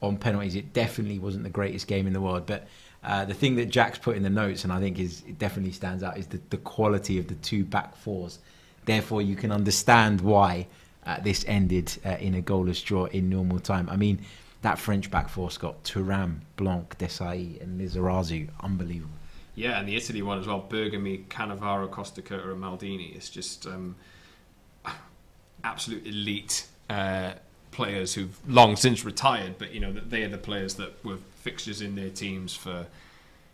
[0.00, 0.54] on penalties.
[0.54, 2.66] It definitely wasn't the greatest game in the world, but
[3.02, 5.72] uh, the thing that Jack's put in the notes, and I think is it definitely
[5.72, 8.38] stands out, is the, the quality of the two back fours.
[8.84, 10.66] Therefore, you can understand why
[11.06, 13.88] uh, this ended uh, in a goalless draw in normal time.
[13.90, 14.20] I mean,
[14.62, 19.17] that French back four, Scott, Thuram, Blanc, Desailly, and Lizarazu, unbelievable.
[19.58, 20.64] Yeah, and the Italy one as well.
[20.68, 23.16] Bergomi, Cannavaro, Costacurta, and Maldini.
[23.16, 23.96] It's just um,
[25.64, 27.32] absolute elite uh,
[27.72, 31.80] players who've long since retired, but you know they are the players that were fixtures
[31.80, 32.86] in their teams for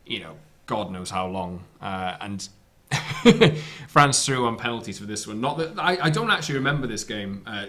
[0.05, 0.37] you know
[0.67, 1.65] God knows how long.
[1.81, 2.49] Uh, and
[3.89, 5.41] France threw on penalties for this one.
[5.41, 7.43] Not that I, I don't actually remember this game.
[7.47, 7.67] Uh,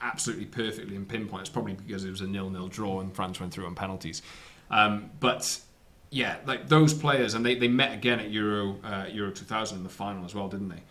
[0.00, 1.42] absolutely perfectly in pinpoint.
[1.42, 4.22] It's probably because it was a nil-nil draw and France went through on penalties.
[4.70, 5.60] Um, but
[6.10, 9.84] yeah, like those players, and they, they met again at Euro uh, Euro 2000 in
[9.84, 10.82] the final as well, didn't they?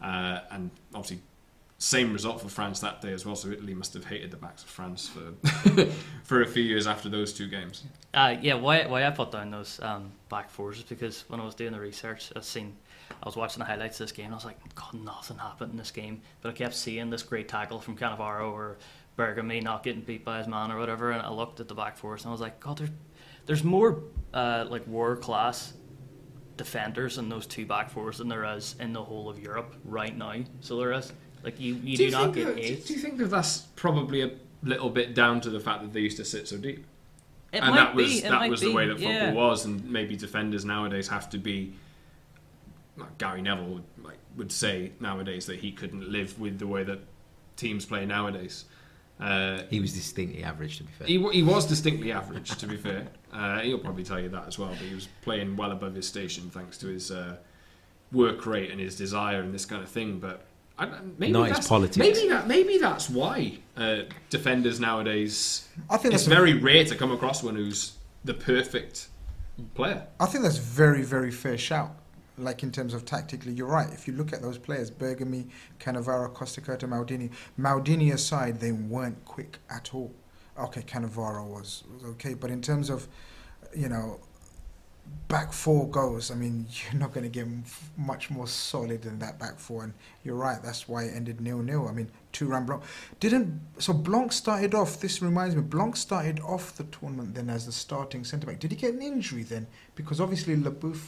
[0.00, 1.20] Uh, and obviously,
[1.78, 3.34] same result for France that day as well.
[3.34, 5.86] So Italy must have hated the backs of France for
[6.24, 7.84] for a few years after those two games.
[8.12, 11.44] Uh, yeah, why why I put down those um, back fours is because when I
[11.44, 12.76] was doing the research, I seen
[13.22, 14.26] I was watching the highlights of this game.
[14.26, 17.22] and I was like, God, nothing happened in this game, but I kept seeing this
[17.22, 18.76] great tackle from Cannavaro or
[19.16, 21.96] Bergomi not getting beat by his man or whatever, and I looked at the back
[21.96, 22.90] fours and I was like, God, there's
[23.46, 24.02] there's more
[24.34, 25.72] uh, like world class
[26.56, 30.16] defenders in those two back fours than there is in the whole of Europe right
[30.16, 30.34] now.
[30.60, 31.12] So there is
[31.42, 32.86] like you you do, not get that, eight.
[32.86, 34.30] do you think that that's probably a
[34.62, 36.84] little bit down to the fact that they used to sit so deep?
[37.52, 39.32] It and might that was be, that was be, the way that football yeah.
[39.32, 41.72] was, and maybe defenders nowadays have to be.
[42.96, 46.82] Like Gary Neville would, like, would say nowadays that he couldn't live with the way
[46.82, 46.98] that
[47.56, 48.64] teams play nowadays.
[49.20, 51.06] Uh, He was distinctly average, to be fair.
[51.06, 53.06] he, he was distinctly average, to be fair.
[53.32, 54.70] Uh, he'll probably tell you that as well.
[54.70, 57.36] But he was playing well above his station thanks to his uh,
[58.12, 60.18] work rate and his desire and this kind of thing.
[60.18, 60.46] But
[60.78, 60.88] I,
[61.18, 61.96] maybe Not his that's, politics.
[61.96, 65.68] Maybe that maybe that's why uh, defenders nowadays.
[65.90, 69.08] I think It's that's very rare to come across one who's the perfect
[69.74, 70.06] player.
[70.20, 71.90] I think that's very, very fair shout.
[72.36, 73.92] Like in terms of tactically, you're right.
[73.92, 75.48] If you look at those players, Bergomi,
[75.80, 80.12] Cannavaro, Costacurta, Maldini, Maldini aside, they weren't quick at all.
[80.58, 83.06] Okay, Cannavaro was, was okay, but in terms of,
[83.76, 84.20] you know,
[85.28, 87.46] back four goals, I mean, you're not going to get
[87.96, 89.84] much more solid than that back four.
[89.84, 89.94] And
[90.24, 91.86] you're right, that's why it ended nil nil.
[91.88, 92.82] I mean, two round Blanc
[93.20, 93.60] didn't.
[93.78, 95.00] So Blanc started off.
[95.00, 98.58] This reminds me, Blanc started off the tournament then as the starting centre back.
[98.58, 99.66] Did he get an injury then?
[99.94, 101.00] Because obviously Leboeuf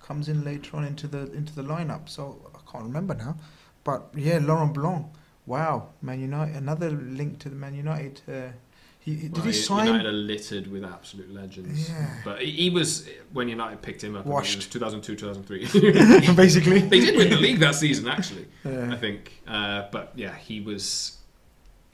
[0.00, 2.08] comes in later on into the into the lineup.
[2.08, 3.36] So I can't remember now.
[3.84, 5.06] But yeah, Laurent Blanc.
[5.46, 6.54] Wow, Man United.
[6.54, 8.20] Another link to the Man United.
[8.28, 8.52] Uh,
[9.00, 9.86] he did Well, he sign?
[9.86, 11.88] United are littered with absolute legends.
[11.88, 12.16] Yeah.
[12.24, 14.26] But he, he was when United picked him up.
[14.26, 14.52] Washed.
[14.52, 16.34] It was 2002, 2003.
[16.34, 16.80] basically.
[16.80, 18.46] they did win the league that season, actually.
[18.64, 18.92] Yeah.
[18.92, 19.32] I think.
[19.46, 21.16] Uh, but yeah, he was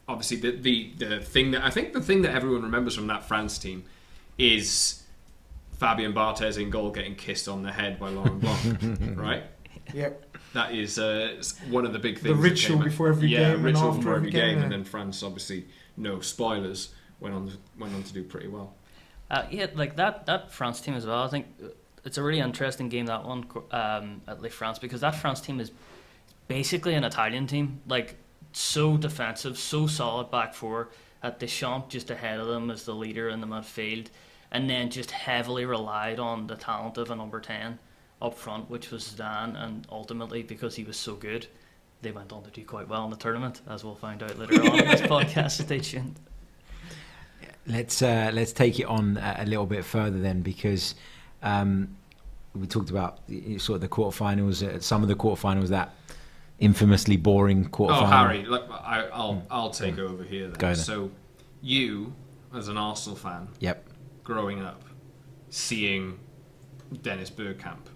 [0.09, 3.25] obviously the, the the thing that I think the thing that everyone remembers from that
[3.25, 3.85] France team
[4.39, 5.03] is
[5.79, 8.41] Fabien Barthez in goal getting kissed on the head by Laurent
[8.81, 9.45] Blanc, right?
[9.95, 10.37] Yep.
[10.55, 12.37] That is uh, one of the big things.
[12.37, 14.79] that ritual before every yeah, game and ritual before every game, game, and yeah.
[14.79, 18.75] then France obviously no spoilers went on went on to do pretty well.
[19.31, 21.23] Uh, yeah, like that that France team as well.
[21.23, 21.69] I think uh,
[22.05, 25.59] it's a really interesting game that one um, at Le France because that France team
[25.59, 25.73] is
[26.49, 28.17] basically an Italian team, like
[28.53, 30.89] so defensive, so solid back four.
[31.23, 34.09] At Deschamps just ahead of them as the leader in the midfield,
[34.53, 37.79] and then just heavily relied on the talent of a number ten
[38.23, 41.47] up front, which was Zidane, and ultimately because he was so good.
[42.07, 44.61] They went on to do quite well in the tournament, as we'll find out later
[44.63, 45.61] on in this podcast.
[45.65, 46.15] Stay tuned.
[47.67, 50.95] Let's uh, let's take it on a, a little bit further then, because
[51.43, 51.97] um,
[52.55, 53.19] we talked about
[53.59, 55.97] sort of the quarterfinals, uh, some of the quarterfinals that
[56.61, 58.03] infamously boring quarterfinal.
[58.03, 60.45] Oh, Harry, look, I, I'll I'll take over here.
[60.47, 60.59] Then.
[60.59, 60.77] Go then.
[60.77, 61.11] So,
[61.61, 62.15] you
[62.55, 63.85] as an Arsenal fan, Yep.
[64.23, 64.85] growing up,
[65.51, 66.21] seeing
[67.03, 67.87] Dennis Bergkamp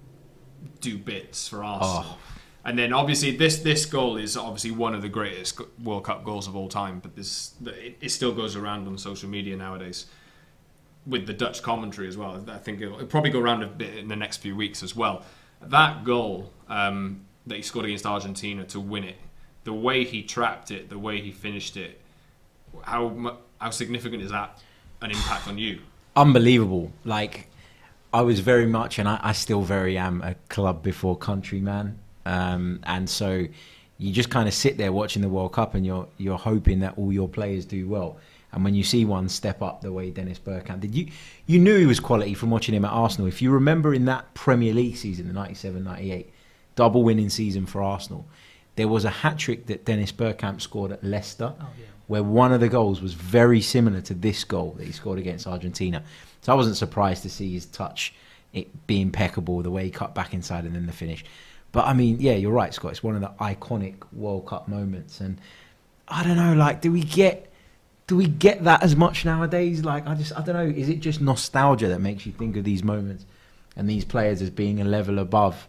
[0.81, 2.07] do bits for Arsenal.
[2.09, 2.19] Oh.
[2.65, 6.47] And then obviously this this goal is obviously one of the greatest World Cup goals
[6.47, 10.07] of all time, but this it, it still goes around on social media nowadays
[11.07, 12.45] with the Dutch commentary as well.
[12.49, 14.95] I think it'll, it'll probably go around a bit in the next few weeks as
[14.95, 15.25] well.
[15.63, 19.17] That goal um, that he scored against Argentina to win it,
[19.65, 22.01] the way he trapped it, the way he finished it,
[22.83, 24.63] how how significant is that
[25.01, 25.81] an impact on you?
[26.17, 26.93] unbelievable.
[27.05, 27.49] Like
[28.13, 31.99] I was very much, and I, I still very am a club before country man.
[32.31, 33.47] Um, and so
[33.99, 36.97] you just kind of sit there watching the World Cup, and you're you're hoping that
[36.97, 38.17] all your players do well.
[38.53, 41.07] And when you see one step up the way Dennis Bergkamp did, you
[41.47, 43.29] you knew he was quality from watching him at Arsenal.
[43.29, 46.27] If you remember in that Premier League season, the 97-98,
[46.75, 48.27] double winning season for Arsenal,
[48.77, 51.87] there was a hat trick that Dennis Bergkamp scored at Leicester Oh yeah.
[52.09, 55.47] where one of the goals was very similar to this goal that he scored against
[55.47, 56.03] Argentina.
[56.41, 58.15] So I wasn't surprised to see his touch
[58.53, 61.25] it be impeccable, the way he cut back inside and then the finish.
[61.73, 62.91] But I mean, yeah, you're right, Scott.
[62.93, 65.39] It's one of the iconic World Cup moments, and
[66.09, 67.47] I don't know, like, do we get
[68.09, 69.85] do we get that as much nowadays?
[69.85, 70.65] Like, I just I don't know.
[70.67, 73.25] Is it just nostalgia that makes you think of these moments
[73.77, 75.69] and these players as being a level above,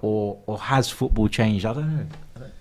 [0.00, 1.64] or or has football changed?
[1.64, 2.06] I don't know.
[2.36, 2.52] I don't,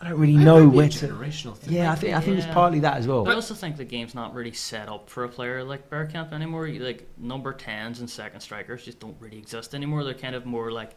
[0.00, 1.08] I don't really It know might be a where to.
[1.08, 1.74] generational thing.
[1.74, 3.28] Yeah, I think I think it's partly that as well.
[3.28, 6.66] I also think the game's not really set up for a player like Bergkamp anymore.
[6.66, 10.02] You- Like number tens and second strikers just don't really exist anymore.
[10.02, 10.96] They're kind of more like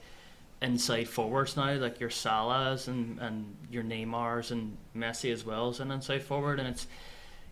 [0.62, 5.80] inside forwards now, like your Salahs and and your Neymars and Messi as well as
[5.80, 6.88] an inside forward, and it's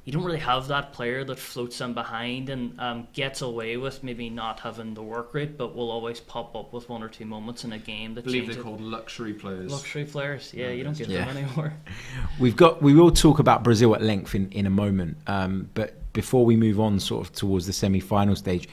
[0.05, 4.01] you don't really have that player that floats in behind and um, gets away with
[4.03, 7.25] maybe not having the work rate, but will always pop up with one or two
[7.25, 8.63] moments in a game I that believe they're it.
[8.63, 9.71] called luxury players.
[9.71, 10.51] luxury players.
[10.53, 11.25] Yeah, you don't get Yeah.
[11.25, 11.73] them anymore.
[12.39, 12.81] We've got.
[12.81, 15.17] We will talk about Brazil at length in, in a moment.
[15.27, 18.67] Um, but before we move on, sort of towards the semi-final stage,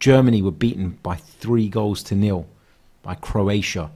[0.00, 2.46] Germany were beaten by three goals to nil
[3.08, 3.90] by Croatia,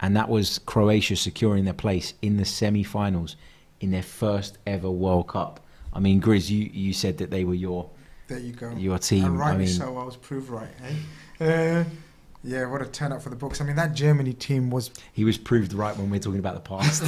[0.00, 3.36] and that was Croatia securing their place in the semi-finals
[3.82, 5.60] in their first ever World Cup.
[5.92, 7.90] I mean, Grizz, you, you said that they were your
[8.28, 8.70] There you go.
[8.70, 9.26] your team.
[9.26, 10.70] And rightly I mean, so, I was proved right.
[11.38, 11.44] Eh?
[11.44, 11.84] Uh,
[12.42, 13.60] yeah, what a turn up for the books.
[13.60, 14.90] I mean, that Germany team was.
[15.12, 17.02] he was proved right when we're talking about the past.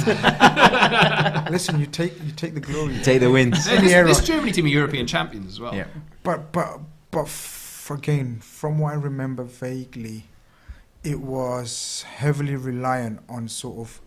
[1.51, 2.93] listen, you take you take the glory.
[2.93, 3.65] you Take the wins.
[3.65, 5.73] Hey, this, Any this Germany team are European champions as well.
[5.73, 5.87] Yeah.
[6.21, 6.79] But but
[7.09, 10.25] but f- again, from what I remember vaguely,
[11.03, 14.01] it was heavily reliant on sort of,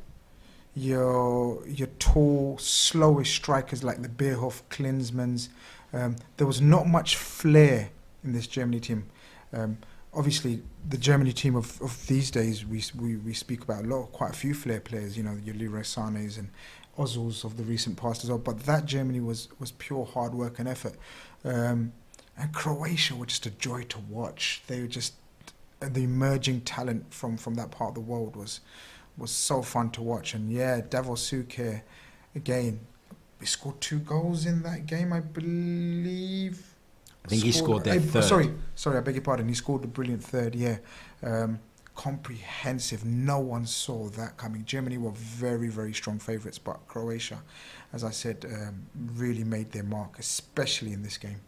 [0.74, 5.49] your your tall, slowish strikers like the Bierhoff, Klinsmanns.
[5.93, 7.90] Um, there was not much flair
[8.24, 9.05] in this Germany team.
[9.53, 9.78] Um,
[10.14, 14.12] obviously, the Germany team of, of these days, we, we we speak about a lot,
[14.12, 15.16] quite a few flair players.
[15.16, 16.49] You know, your Leroy Sané's and
[16.99, 18.38] Ozils of the recent past as well.
[18.38, 20.95] But that Germany was was pure hard work and effort.
[21.45, 21.93] Um,
[22.38, 24.62] and Croatia were just a joy to watch.
[24.66, 25.12] They were just
[25.89, 28.61] the emerging talent from, from that part of the world was
[29.16, 30.35] was so fun to watch.
[30.35, 31.83] And yeah, Davor Suker,
[32.35, 32.80] again,
[33.41, 36.74] he scored two goals in that game, I believe.
[37.24, 38.24] I think he scored their eh, third.
[38.24, 39.49] Sorry, sorry, I beg your pardon.
[39.49, 40.55] He scored a brilliant third.
[40.55, 40.78] Yeah,
[41.22, 41.61] um,
[41.95, 43.05] comprehensive.
[43.05, 44.64] No one saw that coming.
[44.64, 47.43] Germany were very, very strong favourites, but Croatia,
[47.93, 51.41] as I said, um, really made their mark, especially in this game.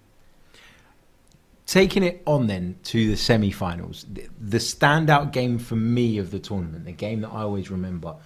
[1.66, 6.38] Taking it on then to the semi-finals, the, the standout game for me of the
[6.38, 8.16] tournament, the game that I always remember,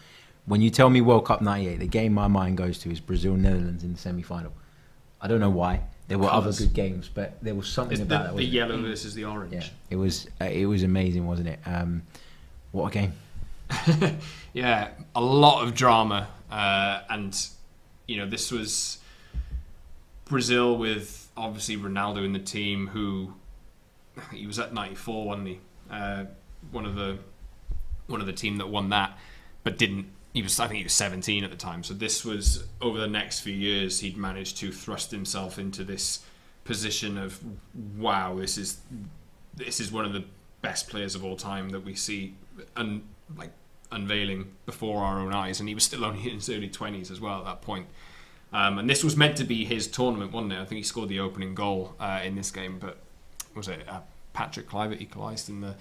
[0.47, 3.34] when you tell me World Cup '98, the game my mind goes to is Brazil
[3.36, 4.53] Netherlands in the semi-final.
[5.20, 5.82] I don't know why.
[6.09, 6.57] There were Colours.
[6.57, 8.36] other good games, but there was something It's about the, that.
[8.39, 9.53] the yellow versus the orange.
[9.53, 9.62] it?
[9.62, 10.26] Yeah, it was.
[10.41, 11.61] Uh, it was amazing, wasn't it?
[11.66, 12.03] Um,
[12.72, 13.12] what a game!
[14.53, 17.39] yeah, a lot of drama, uh, and
[18.07, 18.99] you know this was
[20.24, 23.34] Brazil with obviously Ronaldo in the team, who
[24.32, 25.61] he was at '94, wasn't he?
[25.91, 26.24] Uh,
[26.70, 27.18] one of the
[28.07, 29.16] one of the team that won that,
[29.62, 30.07] but didn't.
[30.34, 31.82] He was, I think, he was 17 at the time.
[31.82, 36.20] So this was over the next few years, he'd managed to thrust himself into this
[36.64, 37.41] position of,
[37.97, 38.78] wow, this is
[39.55, 40.24] this is one of the
[40.61, 42.34] best players of all time that we see,
[42.76, 43.03] and
[43.36, 43.53] like
[43.91, 45.61] unveiling before our own eyes.
[45.61, 47.86] And he was still only in his early 20s as well at that point.
[48.53, 50.59] Um, and this was meant to be his tournament, wasn't it?
[50.59, 52.99] I think he scored the opening goal uh, in this game, but
[53.55, 54.01] was it uh,
[54.32, 55.74] Patrick Kluivert equalised in the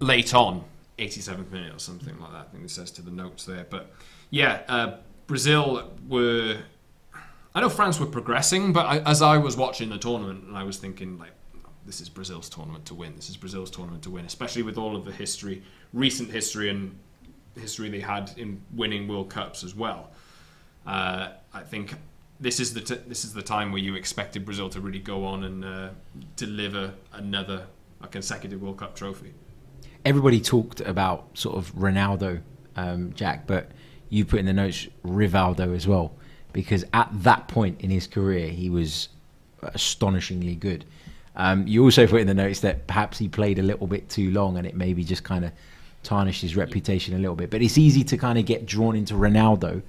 [0.00, 0.64] late on
[0.98, 2.46] 87th minute or something like that.
[2.48, 3.66] I think it says to the notes there.
[3.68, 3.92] But
[4.30, 6.58] yeah, uh, Brazil were.
[7.56, 10.64] I know France were progressing, but I, as I was watching the tournament, and I
[10.64, 11.30] was thinking like,
[11.86, 13.14] this is Brazil's tournament to win.
[13.14, 16.98] This is Brazil's tournament to win, especially with all of the history, recent history, and
[17.54, 20.10] history they had in winning World Cups as well.
[20.86, 21.94] Uh, I think
[22.40, 25.24] this is the t- this is the time where you expected Brazil to really go
[25.24, 25.88] on and uh,
[26.36, 27.66] deliver another
[28.02, 29.32] a consecutive World Cup trophy.
[30.04, 32.42] Everybody talked about sort of Ronaldo,
[32.76, 33.70] um, Jack, but
[34.10, 36.14] you put in the notes Rivaldo as well,
[36.52, 39.08] because at that point in his career, he was
[39.62, 40.84] astonishingly good.
[41.36, 44.30] Um, you also put in the notes that perhaps he played a little bit too
[44.30, 45.52] long, and it maybe just kind of
[46.02, 47.50] tarnished his reputation a little bit.
[47.50, 49.82] But it's easy to kind of get drawn into Ronaldo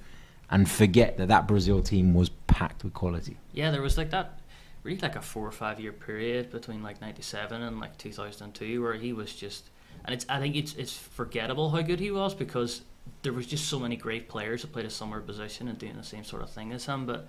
[0.50, 3.36] and forget that that Brazil team was packed with quality.
[3.52, 4.40] Yeah, there was like that,
[4.82, 8.94] really like a four or five year period between like '97 and like 2002 where
[8.94, 9.70] he was just,
[10.04, 12.82] and it's I think it's it's forgettable how good he was because
[13.22, 16.04] there was just so many great players that played a similar position and doing the
[16.04, 17.06] same sort of thing as him.
[17.06, 17.28] But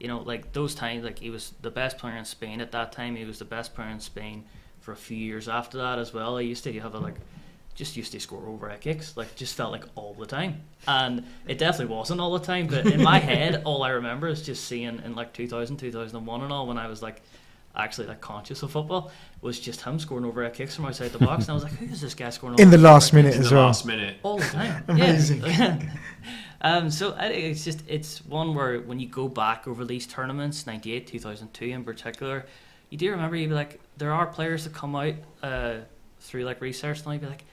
[0.00, 2.92] you know, like those times, like he was the best player in Spain at that
[2.92, 3.16] time.
[3.16, 4.44] He was the best player in Spain
[4.80, 6.36] for a few years after that as well.
[6.38, 7.16] He used to have a like
[7.74, 10.62] just used to score over head kicks, like just felt like all the time.
[10.86, 14.42] And it definitely wasn't all the time, but in my head, all I remember is
[14.42, 17.22] just seeing in like 2000, 2001 and all, when I was like
[17.76, 19.10] actually like conscious of football,
[19.40, 21.44] was just him scoring over head kicks from outside the box.
[21.44, 23.12] And I was like, who is this guy scoring In the last kicks?
[23.14, 23.66] minute In as the well.
[23.66, 24.84] last minute, all the time.
[24.88, 25.42] Amazing.
[25.44, 25.80] Yeah.
[26.60, 30.06] um, so I think it's just it's one where when you go back over these
[30.06, 32.46] tournaments, '98, 2002 in particular,
[32.90, 35.78] you do remember you'd be like, there are players that come out uh,
[36.20, 37.44] through like research and you'd be like,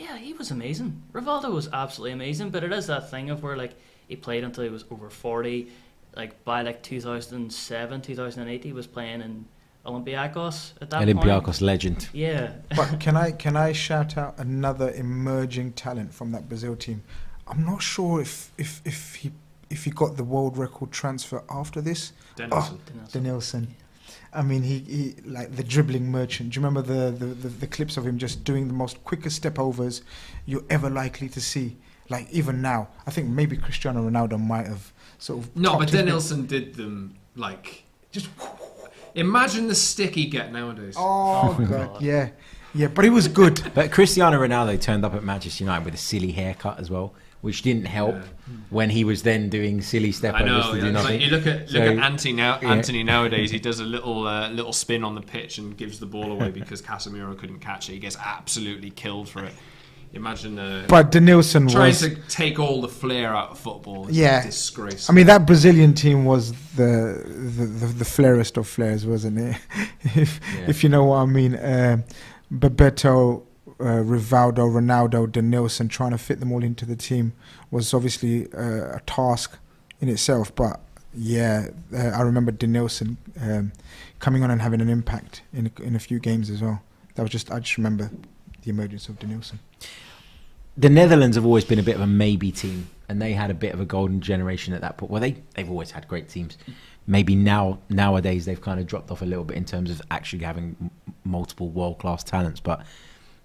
[0.00, 1.02] yeah, he was amazing.
[1.12, 3.74] Rivaldo was absolutely amazing, but it is that thing of where like
[4.08, 5.68] he played until he was over 40.
[6.16, 9.44] Like by like 2007, 2008, he was playing in
[9.84, 11.20] Olympiacos at that point.
[11.20, 12.08] Olympiacos legend.
[12.14, 12.52] Yeah.
[12.76, 17.02] But can I can I shout out another emerging talent from that Brazil team?
[17.46, 19.32] I'm not sure if if if he
[19.68, 22.12] if he got the world record transfer after this.
[22.36, 22.78] Dennison.
[23.12, 23.66] Denilson.
[23.68, 23.74] Oh,
[24.32, 26.50] I mean, he, he like the dribbling merchant.
[26.50, 29.36] Do you remember the, the, the, the clips of him just doing the most quickest
[29.36, 30.02] step overs
[30.46, 31.76] you're ever likely to see?
[32.08, 35.56] Like even now, I think maybe Cristiano Ronaldo might have sort of.
[35.56, 37.84] No, but his- Denilson did them like.
[38.12, 38.28] Just
[39.14, 40.94] Imagine the stick he get nowadays.
[40.96, 42.02] Oh, oh god, God.
[42.02, 42.30] yeah,
[42.74, 42.88] yeah.
[42.88, 43.60] But he was good.
[43.74, 47.62] But Cristiano Ronaldo turned up at Manchester United with a silly haircut as well, which
[47.62, 48.22] didn't help Yeah.
[48.70, 50.72] when he was then doing silly step I overs know.
[50.72, 51.20] to yeah, do it's like nothing.
[51.20, 52.58] you look at look So- at Antony now.
[52.62, 53.02] yeah.
[53.02, 56.32] Nowadays, he does a little uh, little spin on the pitch and gives the ball
[56.32, 57.92] away because Casemiro couldn't catch it.
[57.94, 59.52] He gets absolutely killed for it.
[60.12, 62.00] Imagine uh, But Denilson trying was.
[62.00, 64.08] to take all the flair out of football.
[64.08, 64.44] It's Yeah.
[64.44, 65.08] disgrace.
[65.08, 67.22] I mean, that Brazilian team was the
[67.56, 69.56] the, the, the flairest of flares, wasn't it?
[70.16, 70.64] if Yeah.
[70.68, 71.56] if you know what I mean.
[71.62, 72.02] Um,
[72.52, 73.42] Bebeto,
[73.80, 77.32] uh, Rivaldo, Ronaldo, Denilson, trying to fit them all into the team
[77.70, 79.56] was obviously uh, a task
[80.00, 80.54] in itself.
[80.54, 80.80] But
[81.14, 83.72] yeah, uh, I remember Denilson um,
[84.18, 86.82] coming on and having an impact in in a few games as well.
[87.14, 88.10] That was just I just remember
[88.62, 89.58] the emergence of Denilson.
[90.76, 93.54] the Netherlands have always been a bit of a maybe team, and they had a
[93.54, 95.10] bit of a golden generation at that point.
[95.10, 96.56] Well, they they've always had great teams.
[97.06, 100.44] Maybe now nowadays they've kind of dropped off a little bit in terms of actually
[100.44, 100.90] having m-
[101.24, 102.60] multiple world class talents.
[102.60, 102.84] But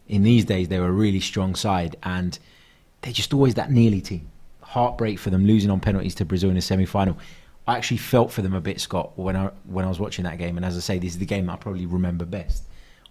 [0.08, 2.38] in these days, they were a really strong side, and
[3.02, 4.30] they're just always that nearly team.
[4.62, 7.18] Heartbreak for them losing on penalties to Brazil in the semi final.
[7.68, 10.38] I actually felt for them a bit, Scott, when I when I was watching that
[10.38, 10.58] game.
[10.58, 12.64] And as I say, this is the game I probably remember best.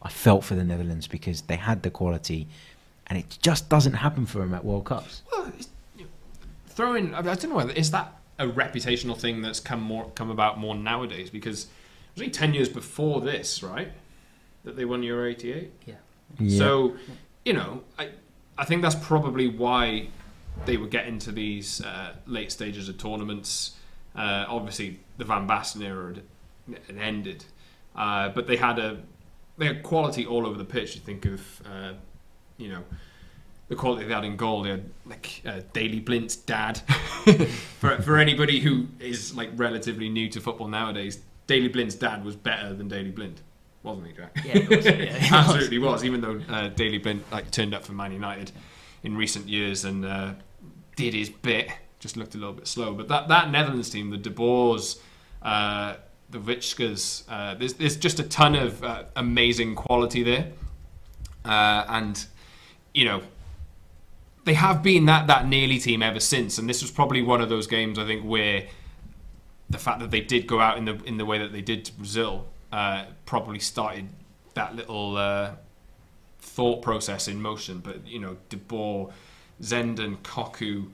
[0.03, 2.47] I felt for the Netherlands because they had the quality,
[3.07, 5.23] and it just doesn't happen for them at World Cups.
[5.33, 6.11] Well, it's, you know,
[6.69, 7.15] throwing.
[7.15, 7.57] I, mean, I don't know.
[7.57, 11.31] whether- Is that a reputational thing that's come more come about more nowadays?
[11.31, 11.69] Because it
[12.17, 13.93] was only ten years before this, right?
[14.65, 15.73] That they won Euro '88.
[15.87, 15.95] Yeah.
[16.39, 16.59] Yeah.
[16.59, 16.97] So,
[17.45, 18.11] you know, I
[18.57, 20.09] I think that's probably why
[20.67, 23.77] they would get into these uh, late stages of tournaments.
[24.15, 26.23] Uh, obviously, the Van Basten era had,
[26.87, 27.45] had ended,
[27.97, 29.01] uh, but they had a
[29.59, 30.95] they had quality all over the pitch.
[30.95, 31.93] You think of, uh,
[32.57, 32.85] you know,
[33.69, 34.63] the quality they had in goal.
[34.63, 36.79] They had like uh, Daley Blind's dad.
[37.79, 42.37] for for anybody who is like relatively new to football nowadays, Daley Blind's dad was
[42.37, 43.41] better than Daley Blind,
[43.85, 44.37] wasn't he, Jack?
[44.45, 45.33] Yeah, it was, yeah, was.
[45.33, 46.05] absolutely was.
[46.05, 48.51] Even though uh, Daley Blind like turned up for Man United
[49.05, 50.33] in recent years and uh,
[50.97, 51.71] did his bit,
[52.01, 52.95] just looked a little bit slow.
[52.95, 55.01] But that that Netherlands team, the De Boers,
[55.43, 55.97] uh,
[56.31, 60.49] the Witschges, uh, there's there's just a ton of uh, amazing quality there,
[61.45, 62.27] uh, and
[62.93, 63.23] you know.
[64.47, 67.49] They have been that, that nearly team ever since, and this was probably one of
[67.49, 68.67] those games I think where
[69.71, 71.87] the fact that they did go out in the in the way that they did
[71.87, 74.09] to Brazil uh, probably started
[74.55, 75.53] that little uh,
[76.41, 77.79] thought process in motion.
[77.79, 79.13] But you know, De Boer,
[79.63, 80.91] Zenden, Cocu,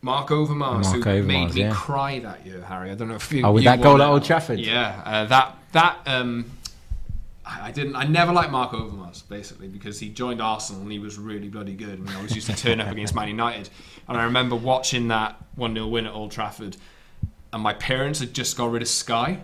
[0.00, 1.72] Mark Overmars, Mark who Overmars, made me yeah.
[1.72, 2.92] cry that year, Harry.
[2.92, 3.44] I don't know if you.
[3.44, 4.60] Oh, with you that goal at Old Trafford?
[4.60, 6.48] Yeah, uh, that that um,
[7.44, 7.96] I didn't.
[7.96, 11.74] I never liked Mark Overmars basically because he joined Arsenal and he was really bloody
[11.74, 13.70] good, and he always used to turn up against Man United.
[14.06, 16.76] And I remember watching that one 0 win at Old Trafford,
[17.52, 19.40] and my parents had just got rid of Sky.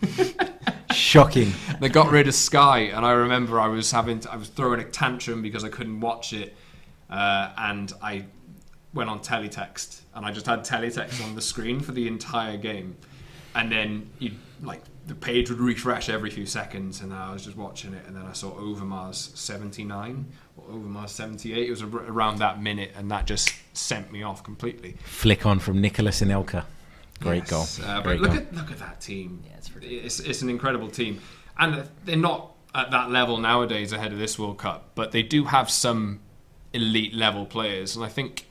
[0.92, 1.52] Shocking.
[1.80, 4.84] They got rid of Sky, and I remember I was having I was throwing a
[4.84, 6.56] tantrum because I couldn't watch it,
[7.08, 8.24] uh, and I
[8.92, 12.96] went on teletext, and I just had teletext on the screen for the entire game,
[13.54, 14.32] and then you
[14.62, 18.14] like the page would refresh every few seconds, and I was just watching it, and
[18.16, 20.26] then I saw Overmars seventy nine
[20.56, 21.68] or Overmars seventy eight.
[21.68, 24.96] It was around that minute, and that just sent me off completely.
[25.04, 26.64] Flick on from Nicolas Anelka.
[27.20, 27.86] Great Yes, goal.
[27.88, 28.40] Uh, but Great look goal.
[28.40, 29.42] at look at that team.
[29.46, 30.20] Yeah, it's ridiculous.
[30.20, 31.20] it's it's an incredible team,
[31.58, 35.44] and they're not at that level nowadays ahead of this World Cup, but they do
[35.44, 36.20] have some
[36.72, 38.48] elite level players, and I think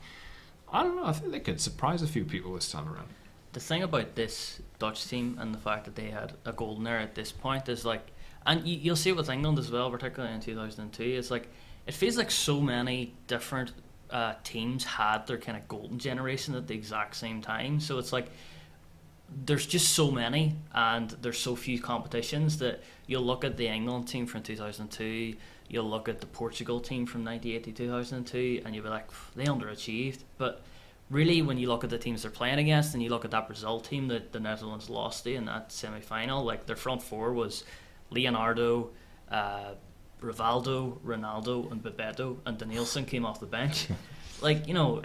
[0.72, 1.04] I don't know.
[1.06, 3.08] I think they could surprise a few people this time around.
[3.52, 7.02] the thing about this Dutch team and the fact that they had a golden era
[7.02, 8.06] at this point is like,
[8.46, 11.02] and you, you'll see it with England as well, particularly in 2002.
[11.02, 11.48] It's like
[11.86, 13.72] it feels like so many different
[14.10, 17.80] uh, teams had their kind of golden generation at the exact same time.
[17.80, 18.30] So it's like
[19.44, 24.08] there's just so many, and there's so few competitions that you'll look at the England
[24.08, 25.36] team from 2002.
[25.68, 29.44] You'll look at the Portugal team from 98 to 2002, and you'll be like, they
[29.44, 30.20] underachieved.
[30.36, 30.62] But
[31.10, 33.46] really, when you look at the teams they're playing against, and you look at that
[33.46, 37.32] Brazil team that the Netherlands lost to in that semi final, like their front four
[37.32, 37.64] was
[38.10, 38.90] Leonardo,
[39.30, 39.74] uh,
[40.20, 43.86] Rivaldo, Ronaldo, and Bebeto, and Danielson came off the bench.
[44.40, 45.02] like, you know,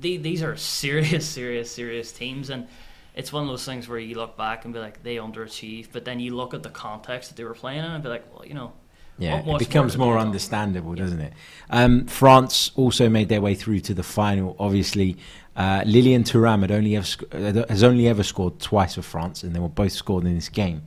[0.00, 2.66] the, these are serious, serious, serious teams, and
[3.14, 6.04] it's one of those things where you look back and be like, they underachieved, but
[6.04, 8.46] then you look at the context that they were playing in and be like, well,
[8.46, 8.72] you know,
[9.18, 11.32] Yeah, it becomes sport are more understandable, doesn't it?
[11.70, 14.56] Um, France also made their way through to the final.
[14.58, 15.18] Obviously,
[15.56, 19.42] uh, Lilian Thuram had only ever sc- uh, has only ever scored twice for France,
[19.42, 20.82] and they were both scored in this game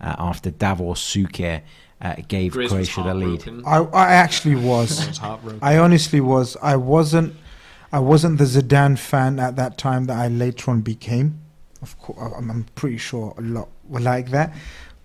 [0.00, 1.62] uh, after Davor Suker
[2.00, 3.64] uh, gave Grizz was Croatia the lead.
[3.66, 5.20] I, I actually was.
[5.20, 5.38] I.
[5.62, 6.56] I honestly was.
[6.60, 7.36] I wasn't.
[7.92, 11.40] I wasn't the Zidane fan at that time that I later on became.
[11.82, 14.54] Of course, I'm, I'm pretty sure a lot were like that.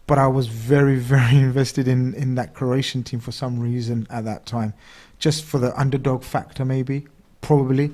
[0.08, 4.26] But I was very, very invested in in that Croatian team for some reason at
[4.26, 4.74] that time,
[5.20, 7.08] just for the underdog factor, maybe,
[7.42, 7.92] probably,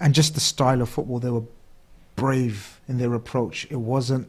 [0.00, 1.18] and just the style of football.
[1.20, 1.44] They were
[2.16, 3.66] brave in their approach.
[3.70, 4.28] It wasn't.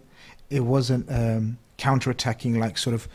[0.50, 3.08] It wasn't um, counter-attacking like sort of.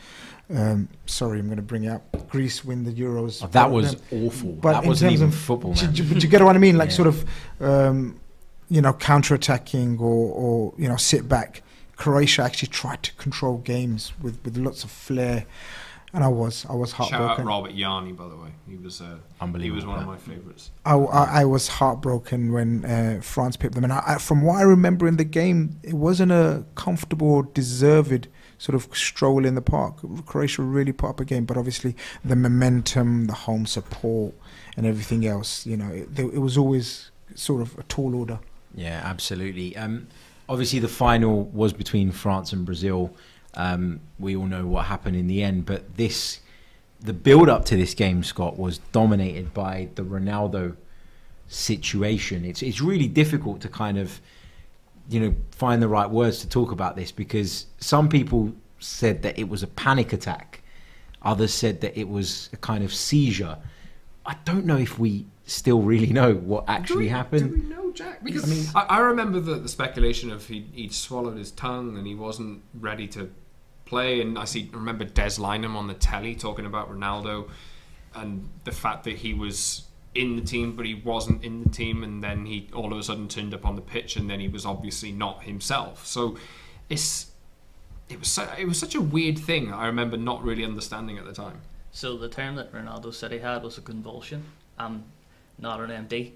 [0.50, 2.28] Um, sorry, I'm going to bring it up.
[2.30, 3.44] Greece win the Euros.
[3.44, 4.52] Oh, that was awful.
[4.52, 6.58] but that in wasn't terms even of- football, do, do- do you get what I
[6.58, 6.78] mean?
[6.78, 6.96] Like Yeah.
[6.96, 7.24] sort of,
[7.60, 8.18] um,
[8.68, 11.62] you know, counter-attacking or, or you know, sit back.
[11.96, 15.46] Croatia actually tried to control games with, with lots of flair,
[16.12, 17.46] and I was I was Shout out heartbroken.
[17.46, 18.50] Robert Jarni, by the way.
[18.68, 19.16] He was uh,
[19.58, 20.70] he was one of my favourites.
[20.84, 24.56] I, I, I was heartbroken when uh, France picked them, and I, I, from what
[24.58, 29.62] I remember in the game, it wasn't a comfortable, deserved sort of stroll in the
[29.62, 29.96] park.
[30.26, 34.34] Croatia really put up a game, but obviously the momentum, the home support,
[34.76, 38.38] and everything else, you know, it, it was always sort of a tall order.
[38.74, 39.76] Yeah, absolutely.
[39.76, 40.08] Um,
[40.48, 43.14] obviously, the final was between France and Brazil.
[43.54, 46.40] Um, we all know what happened in the end, but this,
[47.00, 50.76] the build up to this game, Scott, was dominated by the Ronaldo
[51.48, 52.44] situation.
[52.44, 54.20] It's it's really difficult to kind of,
[55.08, 59.38] you know, find the right words to talk about this because some people said that
[59.38, 60.62] it was a panic attack,
[61.22, 63.58] others said that it was a kind of seizure.
[64.26, 67.74] I don't know if we still really know what actually do we, happened.
[67.98, 68.24] Do we know Jack?
[68.24, 71.96] Because I mean- I, I remember the, the speculation of he, he'd swallowed his tongue
[71.96, 73.30] and he wasn't ready to
[73.84, 74.20] play.
[74.20, 77.48] And I see remember Des Lynam on the telly talking about Ronaldo
[78.14, 79.84] and the fact that he was
[80.14, 83.02] in the team but he wasn't in the team and then he all of a
[83.02, 86.06] sudden turned up on the pitch and then he was obviously not himself.
[86.06, 86.36] So
[86.88, 87.30] it's
[88.08, 89.72] it was su- it was such a weird thing.
[89.72, 91.60] I remember not really understanding at the time.
[91.92, 94.44] So the term that Ronaldo said he had was a convulsion.
[94.78, 95.04] I'm
[95.58, 96.32] not an MD.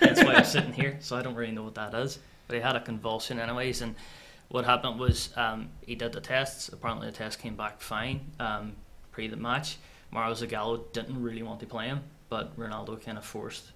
[0.00, 2.18] That's why I'm sitting here, so I don't really know what that is.
[2.46, 3.94] But he had a convulsion anyways, and
[4.48, 6.68] what happened was um, he did the tests.
[6.68, 8.72] Apparently, the test came back fine um,
[9.12, 9.78] pre the match.
[10.10, 13.72] Mario Zagallo didn't really want to play him, but Ronaldo kind of forced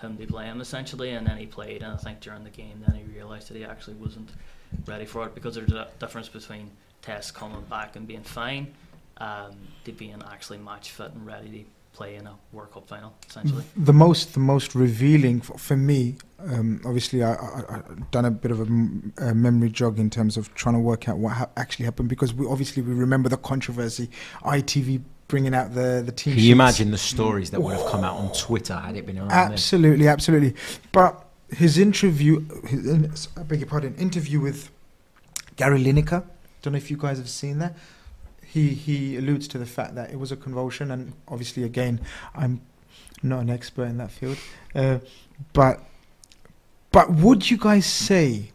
[0.00, 1.82] him to play him essentially, and then he played.
[1.82, 4.30] And I think during the game, then he realised that he actually wasn't
[4.86, 6.70] ready for it because there's a difference between
[7.02, 8.72] tests coming back and being fine
[9.18, 9.52] um,
[9.84, 11.64] to being actually match fit and ready to
[12.00, 13.62] play in a World Cup final, essentially.
[13.76, 16.14] The most, the most revealing for, for me.
[16.38, 20.08] Um, obviously, I, I, I done a bit of a, m- a memory jog in
[20.08, 23.28] terms of trying to work out what ha- actually happened because we obviously we remember
[23.28, 24.08] the controversy,
[24.44, 26.34] ITV bringing out the the team.
[26.36, 29.18] Can you imagine the stories that would have come out on Twitter had it been
[29.18, 29.52] around then?
[29.52, 30.54] Absolutely, absolutely.
[30.92, 32.32] But his interview,
[32.66, 34.70] his, I beg your pardon, interview with
[35.56, 36.24] Gary Lineker.
[36.62, 37.76] Don't know if you guys have seen that.
[38.52, 42.00] He he alludes to the fact that it was a convulsion, and obviously, again,
[42.34, 42.60] I'm
[43.22, 44.38] not an expert in that field,
[44.74, 44.98] uh,
[45.52, 45.80] but
[46.90, 48.50] but would you guys say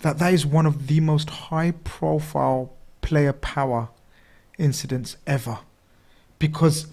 [0.00, 3.88] that that is one of the most high-profile player power
[4.58, 5.60] incidents ever?
[6.38, 6.88] Because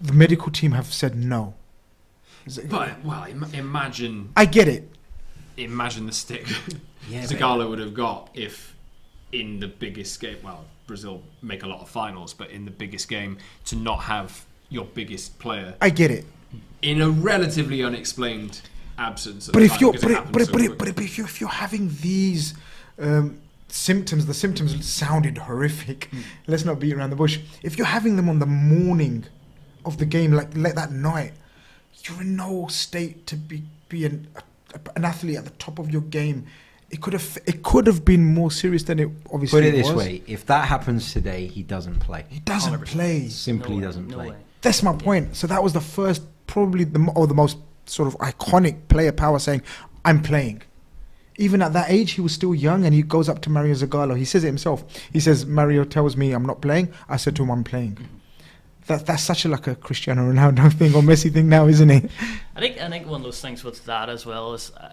[0.00, 1.54] the medical team have said no.
[2.68, 4.90] But well, Im- imagine I get it.
[5.56, 6.46] imagine the stick
[7.08, 8.74] Yeah, Zagallo would have got if
[9.32, 10.38] in the biggest game.
[10.42, 14.44] Well, Brazil make a lot of finals, but in the biggest game to not have
[14.68, 16.24] your biggest player I get it.
[16.82, 18.60] in a relatively unexplained
[18.98, 19.48] absence.
[19.48, 21.94] But if you're but, it but, so but, it, but if, you're, if you're having
[22.00, 22.54] these
[22.98, 26.10] um, symptoms, the symptoms sounded horrific.
[26.46, 27.38] Let's not beat around the bush.
[27.62, 29.24] If you're having them on the morning
[29.84, 31.32] of the game, like like that night,
[32.02, 34.28] you're in no state to be be an,
[34.74, 36.46] a, an athlete at the top of your game.
[36.90, 39.88] It could have it could have been more serious than it obviously Put it this
[39.88, 39.96] was.
[39.96, 42.24] way: if that happens today, he doesn't play.
[42.30, 42.84] He doesn't 100%.
[42.86, 43.28] play.
[43.28, 44.30] Simply No doesn't no play.
[44.30, 44.36] way.
[44.62, 45.36] That's my point.
[45.36, 49.38] So that was the first, probably the or the most sort of iconic player power
[49.38, 49.62] saying,
[50.04, 50.62] "I'm playing."
[51.36, 54.16] Even at that age, he was still young, and he goes up to Mario Zagallo.
[54.16, 54.82] He says it himself.
[55.12, 57.98] He says, "Mario tells me I'm not playing." I said to him, "I'm playing."
[58.86, 62.10] That that's such a like a Cristiano Ronaldo thing or Messi thing now, isn't it?
[62.56, 64.90] I think I think one of those things with that as well is, uh,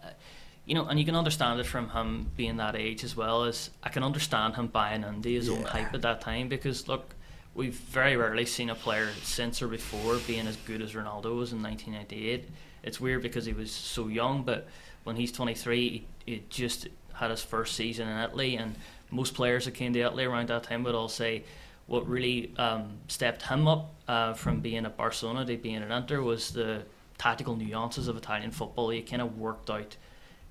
[0.65, 3.43] you know, and you can understand it from him being that age as well.
[3.43, 7.15] Is I can understand him buying into his own hype at that time because look,
[7.53, 11.53] we've very rarely seen a player since or before being as good as Ronaldo was
[11.53, 12.49] in 1998.
[12.83, 14.67] It's weird because he was so young, but
[15.03, 18.75] when he's 23, he, he just had his first season in Italy, and
[19.09, 21.43] most players that came to Italy around that time would all say
[21.87, 26.21] what really um, stepped him up uh, from being at Barcelona to being at Inter
[26.21, 26.83] was the
[27.17, 28.89] tactical nuances of Italian football.
[28.89, 29.95] He kind of worked out.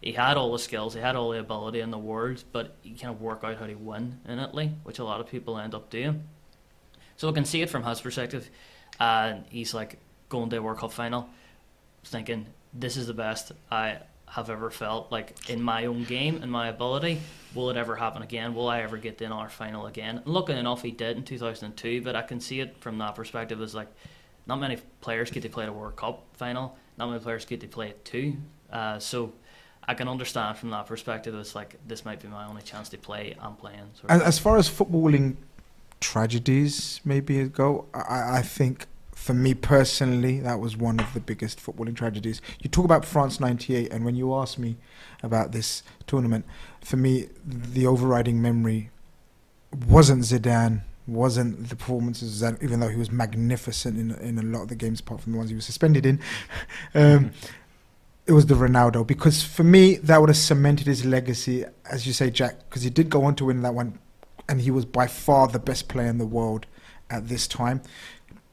[0.05, 2.95] He had all the skills, he had all the ability in the world, but he
[3.07, 5.89] of worked out how to win in Italy, which a lot of people end up
[5.89, 6.25] doing.
[7.17, 8.51] So I can see it from his perspective.
[9.01, 9.99] And he's like
[10.29, 11.31] going to a World Cup final,
[12.05, 13.97] thinking, "This is the best I
[14.29, 15.11] have ever felt.
[15.11, 17.23] Like in my own game and my ability,
[17.55, 18.55] will it ever happen again?
[18.55, 22.03] Will I ever get to another final again?" And enough, he did in 2002.
[22.03, 23.89] But I can see it from that perspective as like,
[24.47, 26.77] not many players get to play the World Cup final.
[26.99, 28.37] Not many players get to play it too.
[28.71, 29.33] Uh, so.
[29.87, 31.35] I can understand from that perspective.
[31.35, 33.37] It's like this might be my only chance to play.
[33.41, 33.91] I'm playing.
[33.95, 35.37] Sort of And as far as footballing
[36.01, 41.59] tragedies maybe go, I, I think for me personally, that was one of the biggest
[41.59, 42.43] footballing tragedies.
[42.61, 44.76] You talk about France '98, and when you ask me
[45.22, 46.45] about this tournament,
[46.82, 48.91] for me, the overriding memory
[49.89, 54.68] wasn't Zidane, wasn't the performances even though he was magnificent in in a lot of
[54.68, 56.18] the games apart from the ones he was suspended in
[56.95, 57.30] um,
[58.27, 62.12] it was the Ronaldo because for me that would have cemented his legacy as you
[62.12, 63.99] say Jack because he did go on to win that one
[64.49, 66.66] and he was by far the best player in the world
[67.11, 67.83] at this time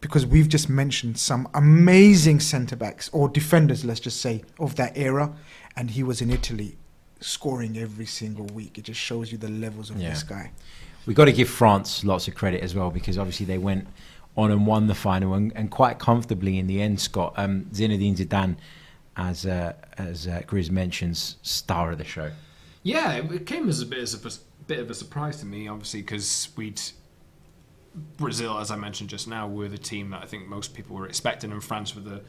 [0.01, 4.97] because we've just mentioned some amazing centre backs or defenders let's just say of that
[4.97, 5.33] era
[5.77, 6.77] and he was in Italy
[7.21, 10.09] scoring every single week it just shows you the levels of Yeah.
[10.09, 10.51] this guy
[11.07, 13.87] We've got to give France lots of credit as well because obviously they went
[14.37, 16.99] on and won the final and, and quite comfortably in the end.
[17.01, 18.55] Scott um, Zinedine Zidane,
[19.21, 22.31] as uh, as uh, Grizz mentions, star of the show.
[22.83, 26.01] Yeah, it- came as a bit as a bit of a surprise to me, obviously,
[26.01, 26.81] because we'd
[28.17, 31.07] Brazil, as I mentioned just now, were the team that I think most people were
[31.07, 32.21] expecting, and France were the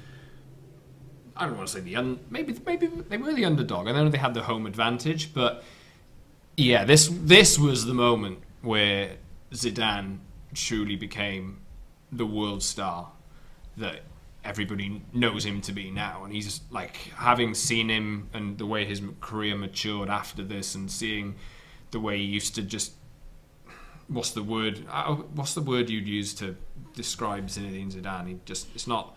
[1.36, 3.88] I don't want to say the un, maybe maybe they were the underdog.
[3.88, 5.64] I know they had the home advantage, but
[6.57, 9.16] yeah, this this was the moment where
[9.53, 10.18] Zidane
[10.55, 11.59] truly became
[12.11, 13.11] the world star
[13.78, 14.03] that
[14.45, 18.84] everybody knows him to be now, and he's like having seen him and the way
[18.84, 21.34] his career matured after this, and seeing
[21.90, 22.93] the way he used to just
[24.09, 24.78] what's the word?
[25.34, 26.57] What's the word you'd use to
[26.95, 28.28] describe Zinedine Zidane?
[28.28, 29.16] He just it's not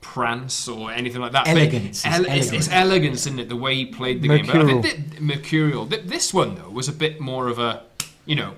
[0.00, 1.46] prance or anything like that.
[1.48, 2.04] Elegance.
[2.04, 3.48] It's ele- it's, it's elegance, isn't it?
[3.48, 4.46] The way he played the game.
[4.46, 4.82] But I Mercurial.
[4.82, 5.86] think that, mercurial.
[5.86, 7.82] Th- This one though was a bit more of a,
[8.24, 8.54] you know,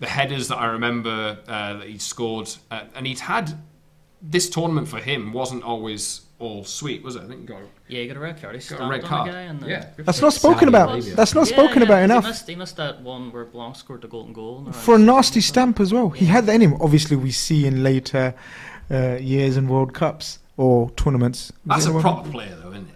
[0.00, 3.56] the headers that I remember uh, that he'd scored, uh, and he'd had
[4.22, 7.22] this tournament for him wasn't always all sweet, was it?
[7.22, 8.60] I think he got Yeah, you got a red card.
[8.60, 9.28] He Got a red card.
[9.28, 9.86] the guy in Yeah.
[9.98, 10.90] That's not spoken about.
[10.90, 11.14] Arabia.
[11.14, 12.24] That's not Yeah, spoken yeah, about He enough.
[12.24, 14.66] missed, he missed that one where Blanc scored the golden goal.
[14.72, 16.10] For a nasty stamp as well.
[16.10, 16.74] He had that in him.
[16.80, 18.34] Obviously, we see in later
[18.90, 21.52] uh, years in World Cups or tournaments.
[21.64, 22.94] That's a You know, proper player, though, isn't it?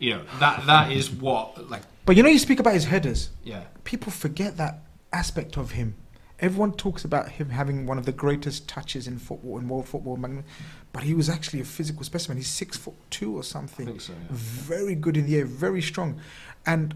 [0.00, 3.30] You know that that is what like But you know, you speak about his headers.
[3.44, 3.62] yeah.
[3.84, 4.80] People forget that
[5.12, 5.94] aspect of him.
[6.40, 10.16] Everyone talks about him having one of the greatest touches in football, in world football,
[10.92, 12.36] but he was actually a physical specimen.
[12.38, 13.86] He's six foot two or something.
[13.86, 14.12] think so.
[14.12, 14.28] Yeah.
[14.30, 16.20] very good in the air, very strong.
[16.64, 16.94] And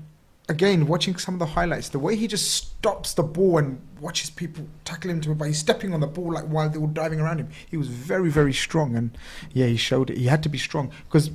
[0.49, 4.30] again, watching some of the highlights, the way he just stops the ball and watches
[4.30, 7.20] people tackle him to it by stepping on the ball like while they were diving
[7.20, 8.97] around him, he was very, very strong.
[8.97, 9.16] And
[9.53, 10.18] yeah, he showed it.
[10.18, 11.30] He had to be strong because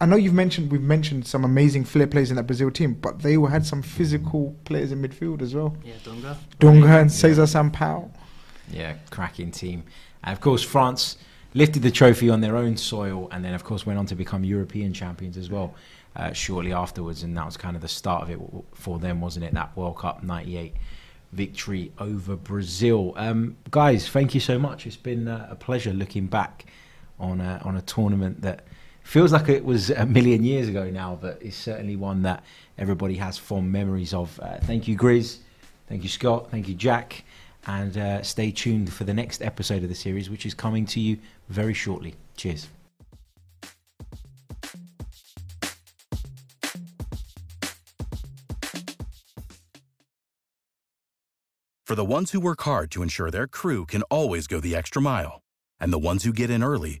[0.00, 3.20] I know you've mentioned we've mentioned some amazing flair players in that Brazil team, but
[3.20, 5.76] they were- had some physical players in midfield as well.
[5.84, 6.36] Yeah, Dunga.
[6.58, 8.10] Dunga and Cesar Sampaio.
[8.70, 9.84] Yeah, cracking team.
[10.24, 11.18] And of course, France
[11.52, 14.44] lifted the trophy on their own soil, and then of course went on to become
[14.44, 15.74] European champions as well
[16.16, 18.38] uh, shortly afterwards, and that was kind of the start of it
[18.74, 19.52] for them, wasn't it?
[19.54, 20.74] That World Cup '98
[21.32, 23.12] victory over Brazil.
[23.16, 24.86] Um, guys, thank you so much.
[24.86, 26.64] It's been uh, a pleasure looking back
[27.18, 28.64] on a, on a tournament that
[29.02, 32.44] feels like it was a million years ago now, but it's certainly one that
[32.78, 34.38] everybody has fond memories of.
[34.40, 35.38] Uh, thank you, Grizz.
[35.88, 36.50] Thank you, Scott.
[36.50, 37.24] Thank you, Jack.
[37.66, 41.00] And uh, stay tuned for the next episode of the series, which is coming to
[41.00, 42.14] you very shortly.
[42.36, 42.68] Cheers.
[51.84, 55.02] For the ones who work hard to ensure their crew can always go the extra
[55.02, 55.42] mile,
[55.80, 57.00] and the ones who get in early